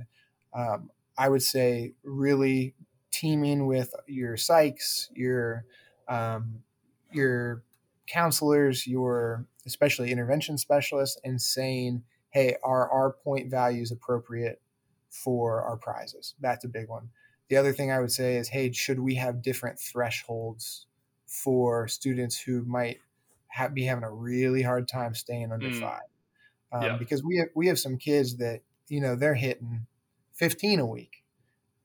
um, 0.53 0.91
I 1.17 1.29
would 1.29 1.41
say 1.41 1.93
really 2.03 2.75
teaming 3.11 3.65
with 3.65 3.93
your 4.07 4.35
psychs, 4.35 5.07
your 5.13 5.65
um, 6.07 6.63
your 7.11 7.63
counselors, 8.07 8.85
your 8.87 9.45
especially 9.65 10.11
intervention 10.11 10.57
specialists, 10.57 11.19
and 11.23 11.41
saying, 11.41 12.03
"Hey, 12.29 12.55
are 12.63 12.89
our 12.89 13.11
point 13.11 13.49
values 13.49 13.91
appropriate 13.91 14.61
for 15.09 15.61
our 15.61 15.77
prizes?" 15.77 16.35
That's 16.39 16.65
a 16.65 16.69
big 16.69 16.87
one. 16.89 17.09
The 17.49 17.57
other 17.57 17.73
thing 17.73 17.91
I 17.91 17.99
would 17.99 18.11
say 18.11 18.37
is, 18.37 18.49
"Hey, 18.49 18.71
should 18.71 18.99
we 18.99 19.15
have 19.15 19.41
different 19.41 19.79
thresholds 19.79 20.87
for 21.25 21.87
students 21.87 22.39
who 22.39 22.63
might 22.65 22.99
have, 23.47 23.73
be 23.73 23.83
having 23.83 24.03
a 24.03 24.11
really 24.11 24.61
hard 24.61 24.87
time 24.87 25.13
staying 25.15 25.51
under 25.51 25.69
mm. 25.69 25.79
five 25.79 26.01
um, 26.71 26.83
yeah. 26.83 26.97
because 26.97 27.23
we 27.23 27.37
have 27.37 27.47
we 27.55 27.67
have 27.67 27.79
some 27.79 27.97
kids 27.97 28.37
that 28.37 28.61
you 28.87 28.99
know 28.99 29.15
they're 29.15 29.35
hitting 29.35 29.85
15 30.33 30.79
a 30.79 30.85
week 30.85 31.23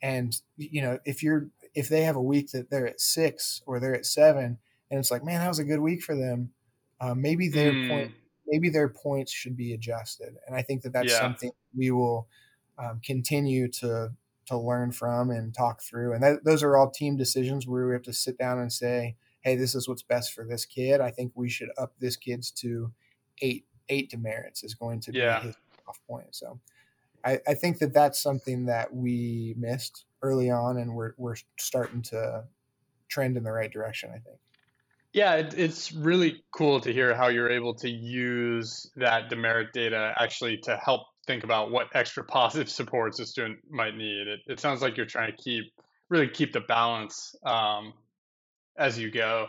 and 0.03 0.41
you 0.57 0.83
know 0.83 0.99
if 1.05 1.23
you're 1.23 1.49
if 1.75 1.89
they 1.89 2.03
have 2.03 2.17
a 2.17 2.23
week 2.23 2.51
that 2.53 2.71
they're 2.71 2.87
at 2.87 3.01
six 3.01 3.63
or 3.67 3.81
they're 3.81 3.95
at 3.95 4.07
seven 4.07 4.59
and 4.91 4.99
it's 4.99 5.11
like 5.11 5.25
man 5.25 5.41
that 5.41 5.49
was 5.49 5.59
a 5.59 5.65
good 5.65 5.81
week 5.81 6.03
for 6.03 6.17
them 6.17 6.51
uh, 7.01 7.15
maybe 7.15 7.49
their 7.49 7.73
mm. 7.73 7.89
point 7.89 8.13
maybe 8.47 8.69
their 8.69 8.89
points 8.89 9.33
should 9.33 9.57
be 9.57 9.73
adjusted 9.73 10.35
and 10.47 10.57
i 10.57 10.63
think 10.63 10.83
that 10.83 10.93
that's 10.93 11.13
yeah. 11.13 11.21
something 11.21 11.51
we 11.77 11.91
will 11.91 12.27
um, 12.79 13.01
continue 13.05 13.69
to 13.69 14.11
to 14.47 14.57
learn 14.57 14.91
from 14.91 15.31
and 15.31 15.55
talk 15.55 15.83
through 15.83 16.13
and 16.15 16.23
that, 16.23 16.45
those 16.45 16.63
are 16.63 16.77
all 16.77 16.91
team 16.91 17.17
decisions 17.17 17.67
where 17.67 17.87
we 17.87 17.93
have 17.93 18.03
to 18.03 18.13
sit 18.13 18.39
down 18.39 18.59
and 18.59 18.73
say 18.73 19.17
hey, 19.43 19.57
this 19.57 19.75
is 19.75 19.89
what's 19.89 20.03
best 20.03 20.35
for 20.35 20.45
this 20.45 20.65
kid. 20.65 21.01
I 21.01 21.11
think 21.11 21.33
we 21.35 21.49
should 21.49 21.71
up 21.79 21.93
this 21.99 22.17
kid's 22.17 22.51
to 22.53 22.93
eight 23.41 23.65
eight 23.89 24.11
demerits 24.11 24.63
is 24.63 24.75
going 24.75 25.01
to 25.01 25.13
be 25.13 25.19
yeah. 25.19 25.41
his 25.41 25.57
off 25.87 26.01
point. 26.07 26.35
So 26.35 26.61
I, 27.25 27.41
I 27.47 27.55
think 27.55 27.79
that 27.79 27.95
that's 27.95 28.23
something 28.23 28.67
that 28.67 28.95
we 28.95 29.55
missed 29.57 30.05
early 30.23 30.51
on, 30.51 30.79
and 30.79 30.95
we're 30.95 31.13
we're 31.17 31.37
starting 31.59 32.03
to 32.03 32.45
trend 33.09 33.37
in 33.37 33.43
the 33.45 33.53
right 33.53 33.71
direction. 33.71 34.11
I 34.11 34.19
think. 34.19 34.39
Yeah, 35.13 35.37
it, 35.37 35.55
it's 35.57 35.93
really 35.93 36.43
cool 36.53 36.81
to 36.81 36.93
hear 36.93 37.15
how 37.15 37.29
you're 37.29 37.51
able 37.51 37.75
to 37.77 37.89
use 37.89 38.91
that 38.97 39.31
demerit 39.31 39.73
data 39.73 40.15
actually 40.19 40.59
to 40.59 40.77
help 40.77 41.03
think 41.27 41.45
about 41.45 41.71
what 41.71 41.89
extra 41.95 42.23
positive 42.25 42.69
supports 42.81 43.19
a 43.19 43.27
student 43.27 43.59
might 43.71 43.97
need. 43.97 44.29
It, 44.29 44.41
it 44.47 44.61
sounds 44.61 44.83
like 44.83 44.97
you're 44.97 45.07
trying 45.07 45.33
to 45.35 45.43
keep 45.43 45.73
really 46.09 46.29
keep 46.29 46.53
the 46.53 46.61
balance 46.61 47.35
um, 47.45 47.93
as 48.77 48.99
you 48.99 49.11
go, 49.11 49.47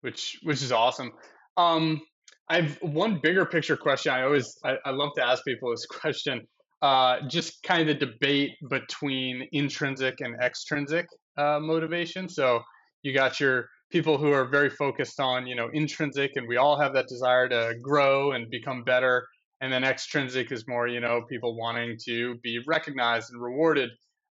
which 0.00 0.38
which 0.42 0.62
is 0.62 0.72
awesome. 0.72 1.12
Um, 1.56 2.02
I've 2.48 2.76
one 2.80 3.20
bigger 3.22 3.44
picture 3.44 3.76
question. 3.76 4.12
I 4.12 4.22
always 4.22 4.58
I, 4.64 4.76
I 4.84 4.90
love 4.90 5.10
to 5.16 5.26
ask 5.26 5.44
people 5.44 5.70
this 5.70 5.86
question. 6.00 6.46
Uh, 6.82 7.26
just 7.28 7.62
kind 7.62 7.88
of 7.88 7.98
the 7.98 8.06
debate 8.06 8.50
between 8.68 9.48
intrinsic 9.52 10.16
and 10.20 10.36
extrinsic 10.42 11.06
uh, 11.38 11.58
motivation. 11.60 12.28
So 12.28 12.60
you 13.02 13.14
got 13.14 13.40
your 13.40 13.66
people 13.90 14.18
who 14.18 14.32
are 14.32 14.48
very 14.48 14.68
focused 14.68 15.18
on 15.20 15.46
you 15.46 15.56
know 15.56 15.68
intrinsic, 15.72 16.32
and 16.34 16.46
we 16.46 16.56
all 16.56 16.78
have 16.78 16.92
that 16.94 17.06
desire 17.08 17.48
to 17.48 17.74
grow 17.80 18.32
and 18.32 18.50
become 18.50 18.84
better. 18.84 19.26
And 19.62 19.72
then 19.72 19.84
extrinsic 19.84 20.52
is 20.52 20.64
more 20.68 20.86
you 20.86 21.00
know 21.00 21.22
people 21.28 21.56
wanting 21.56 21.96
to 22.06 22.36
be 22.42 22.60
recognized 22.66 23.32
and 23.32 23.42
rewarded. 23.42 23.90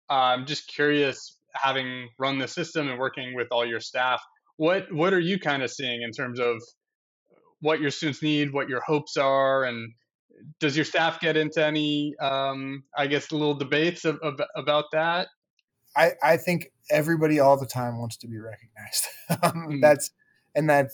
Uh, 0.09 0.35
I'm 0.35 0.45
just 0.45 0.67
curious, 0.67 1.39
having 1.53 2.09
run 2.19 2.37
the 2.37 2.47
system 2.47 2.89
and 2.89 2.99
working 2.99 3.33
with 3.33 3.47
all 3.51 3.65
your 3.65 3.79
staff, 3.79 4.21
what 4.57 4.85
what 4.93 5.13
are 5.13 5.19
you 5.19 5.39
kind 5.39 5.63
of 5.63 5.71
seeing 5.71 6.03
in 6.03 6.11
terms 6.11 6.39
of 6.39 6.61
what 7.61 7.81
your 7.81 7.89
students 7.89 8.21
need, 8.21 8.53
what 8.53 8.69
your 8.69 8.81
hopes 8.85 9.17
are, 9.17 9.63
and 9.63 9.91
does 10.59 10.75
your 10.75 10.85
staff 10.85 11.19
get 11.19 11.37
into 11.37 11.63
any, 11.63 12.15
um, 12.17 12.83
I 12.97 13.07
guess, 13.07 13.31
little 13.31 13.55
debates 13.55 14.05
of, 14.05 14.19
of, 14.19 14.39
about 14.55 14.85
that? 14.91 15.27
I, 15.95 16.11
I 16.21 16.37
think 16.37 16.71
everybody 16.89 17.39
all 17.39 17.57
the 17.57 17.65
time 17.65 17.97
wants 17.97 18.17
to 18.17 18.27
be 18.27 18.37
recognized. 18.37 19.07
mm. 19.31 19.81
That's 19.81 20.11
and 20.55 20.69
that 20.69 20.91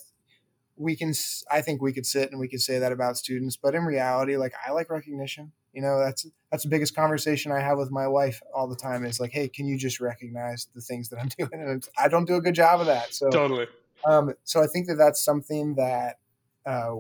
we 0.82 0.96
can 0.96 1.14
i 1.52 1.62
think 1.62 1.82
we 1.82 1.94
could 1.94 2.06
sit 2.06 2.32
and 2.32 2.40
we 2.40 2.48
could 2.48 2.62
say 2.62 2.80
that 2.80 2.92
about 2.92 3.18
students 3.18 3.56
but 3.56 3.76
in 3.76 3.84
reality 3.84 4.36
like 4.36 4.54
i 4.66 4.72
like 4.72 4.90
recognition 4.90 5.52
you 5.74 5.82
know 5.82 6.00
that's 6.00 6.26
that's 6.50 6.64
the 6.64 6.70
biggest 6.70 6.96
conversation 6.96 7.52
i 7.52 7.60
have 7.60 7.78
with 7.78 7.92
my 7.92 8.08
wife 8.08 8.42
all 8.54 8.68
the 8.68 8.76
time 8.76 9.06
is 9.06 9.20
like 9.20 9.32
hey 9.32 9.48
can 9.48 9.68
you 9.68 9.78
just 9.78 10.00
recognize 10.00 10.68
the 10.74 10.82
things 10.82 11.10
that 11.10 11.20
i'm 11.20 11.30
doing 11.38 11.50
and 11.54 11.88
i 11.98 12.08
don't 12.08 12.26
do 12.26 12.36
a 12.36 12.42
good 12.42 12.56
job 12.56 12.80
of 12.80 12.88
that 12.88 13.14
so 13.14 13.30
totally 13.30 13.68
um, 14.06 14.34
so 14.44 14.62
i 14.64 14.68
think 14.68 14.88
that 14.88 14.96
that's 14.96 15.24
something 15.24 15.76
that 15.76 16.18
uh, 16.66 16.96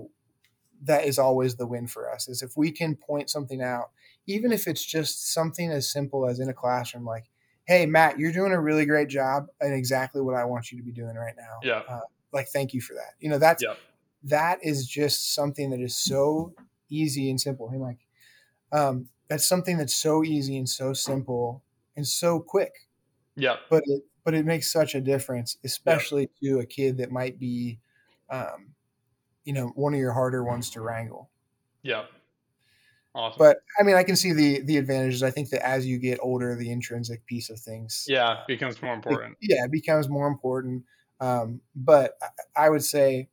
that 0.83 1.05
is 1.05 1.19
always 1.19 1.55
the 1.55 1.67
win 1.67 1.87
for 1.87 2.11
us 2.11 2.27
is 2.27 2.41
if 2.41 2.57
we 2.57 2.71
can 2.71 2.95
point 2.95 3.29
something 3.29 3.61
out 3.61 3.91
even 4.27 4.51
if 4.51 4.67
it's 4.67 4.83
just 4.83 5.33
something 5.33 5.71
as 5.71 5.91
simple 5.91 6.27
as 6.27 6.39
in 6.39 6.49
a 6.49 6.53
classroom 6.53 7.05
like 7.05 7.25
hey 7.65 7.85
matt 7.85 8.17
you're 8.17 8.31
doing 8.31 8.51
a 8.51 8.59
really 8.59 8.85
great 8.85 9.07
job 9.07 9.47
and 9.59 9.73
exactly 9.73 10.21
what 10.21 10.35
i 10.35 10.43
want 10.43 10.71
you 10.71 10.77
to 10.77 10.83
be 10.83 10.91
doing 10.91 11.15
right 11.15 11.35
now. 11.37 11.59
Yeah. 11.63 11.81
Uh, 11.87 12.01
like 12.33 12.47
thank 12.47 12.73
you 12.73 12.81
for 12.81 12.93
that. 12.93 13.13
You 13.19 13.29
know 13.29 13.37
that's 13.37 13.63
yep. 13.63 13.77
that 14.23 14.59
is 14.63 14.87
just 14.87 15.33
something 15.33 15.69
that 15.71 15.79
is 15.79 15.95
so 15.95 16.53
easy 16.89 17.29
and 17.29 17.39
simple. 17.39 17.69
Hey 17.69 17.77
mike. 17.77 17.99
Um, 18.71 19.09
that's 19.27 19.47
something 19.47 19.77
that's 19.77 19.95
so 19.95 20.23
easy 20.23 20.57
and 20.57 20.67
so 20.67 20.93
simple 20.93 21.63
and 21.95 22.07
so 22.07 22.39
quick. 22.39 22.87
Yeah. 23.35 23.57
But 23.69 23.83
it 23.85 24.03
but 24.23 24.33
it 24.33 24.45
makes 24.45 24.71
such 24.71 24.93
a 24.93 25.01
difference 25.01 25.57
especially 25.63 26.29
yep. 26.41 26.53
to 26.55 26.59
a 26.59 26.65
kid 26.65 26.97
that 26.97 27.11
might 27.11 27.39
be 27.39 27.79
um, 28.29 28.73
you 29.43 29.53
know 29.53 29.71
one 29.75 29.93
of 29.93 29.99
your 29.99 30.13
harder 30.13 30.43
ones 30.43 30.69
to 30.69 30.81
wrangle 30.81 31.29
yeah 31.83 32.03
Awesome. 33.13 33.39
But 33.39 33.57
I 33.77 33.83
mean, 33.83 33.95
I 33.95 34.03
can 34.03 34.15
see 34.15 34.31
the 34.31 34.61
the 34.61 34.77
advantages. 34.77 35.21
I 35.21 35.31
think 35.31 35.49
that 35.49 35.65
as 35.65 35.85
you 35.85 35.97
get 35.97 36.19
older, 36.21 36.55
the 36.55 36.71
intrinsic 36.71 37.25
piece 37.25 37.49
of 37.49 37.59
things, 37.59 38.05
yeah, 38.07 38.43
becomes 38.47 38.81
more 38.81 38.93
important. 38.93 39.37
It, 39.41 39.53
yeah, 39.53 39.65
it 39.65 39.71
becomes 39.71 40.07
more 40.07 40.27
important. 40.27 40.85
Um, 41.19 41.59
but 41.75 42.13
I 42.55 42.69
would 42.69 42.83
say 42.85 43.27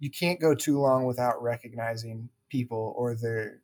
you 0.00 0.10
can't 0.10 0.40
go 0.40 0.54
too 0.54 0.80
long 0.80 1.04
without 1.04 1.40
recognizing 1.40 2.28
people 2.48 2.94
or 2.96 3.14
their 3.14 3.60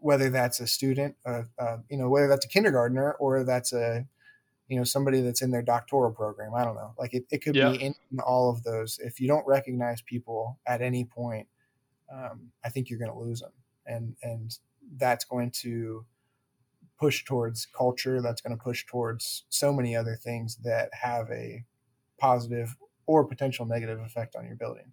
whether 0.00 0.28
that's 0.28 0.60
a 0.60 0.66
student, 0.66 1.16
uh, 1.24 1.42
uh, 1.58 1.78
you 1.88 1.96
know, 1.96 2.10
whether 2.10 2.28
that's 2.28 2.44
a 2.44 2.48
kindergartner 2.48 3.12
or 3.12 3.44
that's 3.44 3.72
a 3.72 4.06
you 4.70 4.76
know 4.76 4.84
somebody 4.84 5.20
that's 5.20 5.42
in 5.42 5.50
their 5.50 5.62
doctoral 5.62 6.12
program. 6.12 6.54
I 6.54 6.64
don't 6.64 6.76
know. 6.76 6.94
Like 6.96 7.12
it, 7.12 7.24
it 7.30 7.42
could 7.42 7.56
yeah. 7.56 7.70
be 7.70 7.82
in, 7.82 7.94
in, 8.12 8.20
all 8.20 8.48
of 8.48 8.62
those. 8.62 9.00
If 9.02 9.20
you 9.20 9.26
don't 9.26 9.44
recognize 9.46 10.00
people 10.00 10.60
at 10.64 10.80
any 10.80 11.04
point, 11.04 11.48
um, 12.10 12.52
I 12.64 12.68
think 12.68 12.88
you're 12.88 13.00
going 13.00 13.10
to 13.10 13.18
lose 13.18 13.40
them, 13.40 13.50
and 13.84 14.14
and 14.22 14.56
that's 14.96 15.24
going 15.24 15.50
to 15.62 16.06
push 17.00 17.24
towards 17.24 17.66
culture. 17.66 18.22
That's 18.22 18.40
going 18.40 18.56
to 18.56 18.62
push 18.62 18.86
towards 18.86 19.44
so 19.48 19.72
many 19.72 19.96
other 19.96 20.14
things 20.14 20.56
that 20.62 20.90
have 20.92 21.28
a 21.32 21.64
positive 22.20 22.76
or 23.06 23.24
potential 23.24 23.66
negative 23.66 23.98
effect 23.98 24.36
on 24.36 24.46
your 24.46 24.54
building. 24.54 24.92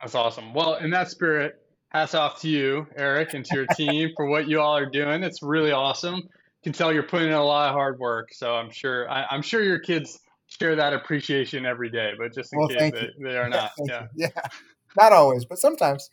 That's 0.00 0.14
awesome. 0.14 0.54
Well, 0.54 0.76
in 0.76 0.90
that 0.90 1.10
spirit, 1.10 1.56
hats 1.88 2.14
off 2.14 2.40
to 2.42 2.48
you, 2.48 2.86
Eric, 2.96 3.34
and 3.34 3.44
to 3.46 3.56
your 3.56 3.66
team 3.74 4.10
for 4.14 4.26
what 4.26 4.48
you 4.48 4.60
all 4.60 4.76
are 4.76 4.88
doing. 4.88 5.24
It's 5.24 5.42
really 5.42 5.72
awesome. 5.72 6.28
Can 6.64 6.72
tell 6.72 6.92
you're 6.92 7.02
putting 7.02 7.28
in 7.28 7.34
a 7.34 7.44
lot 7.44 7.68
of 7.68 7.74
hard 7.74 7.98
work. 7.98 8.32
So 8.32 8.54
I'm 8.54 8.70
sure 8.70 9.08
I, 9.10 9.26
am 9.30 9.42
sure 9.42 9.62
your 9.62 9.78
kids 9.78 10.18
share 10.46 10.74
that 10.76 10.94
appreciation 10.94 11.66
every 11.66 11.90
day. 11.90 12.12
But 12.18 12.34
just 12.34 12.52
in 12.52 12.58
well, 12.58 12.68
case 12.68 12.92
they, 12.92 13.10
they, 13.20 13.36
are 13.36 13.48
not, 13.50 13.72
yeah, 13.84 14.06
yeah, 14.16 14.28
not 14.96 15.12
always, 15.12 15.44
but 15.44 15.58
sometimes. 15.58 16.10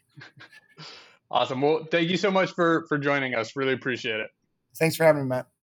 awesome. 1.32 1.62
Well, 1.62 1.88
thank 1.90 2.10
you 2.10 2.18
so 2.18 2.30
much 2.30 2.52
for 2.52 2.86
for 2.88 2.98
joining 2.98 3.34
us. 3.34 3.56
Really 3.56 3.74
appreciate 3.74 4.20
it. 4.20 4.30
Thanks 4.78 4.98
for 4.98 5.06
having 5.06 5.24
me, 5.24 5.30
Matt. 5.30 5.48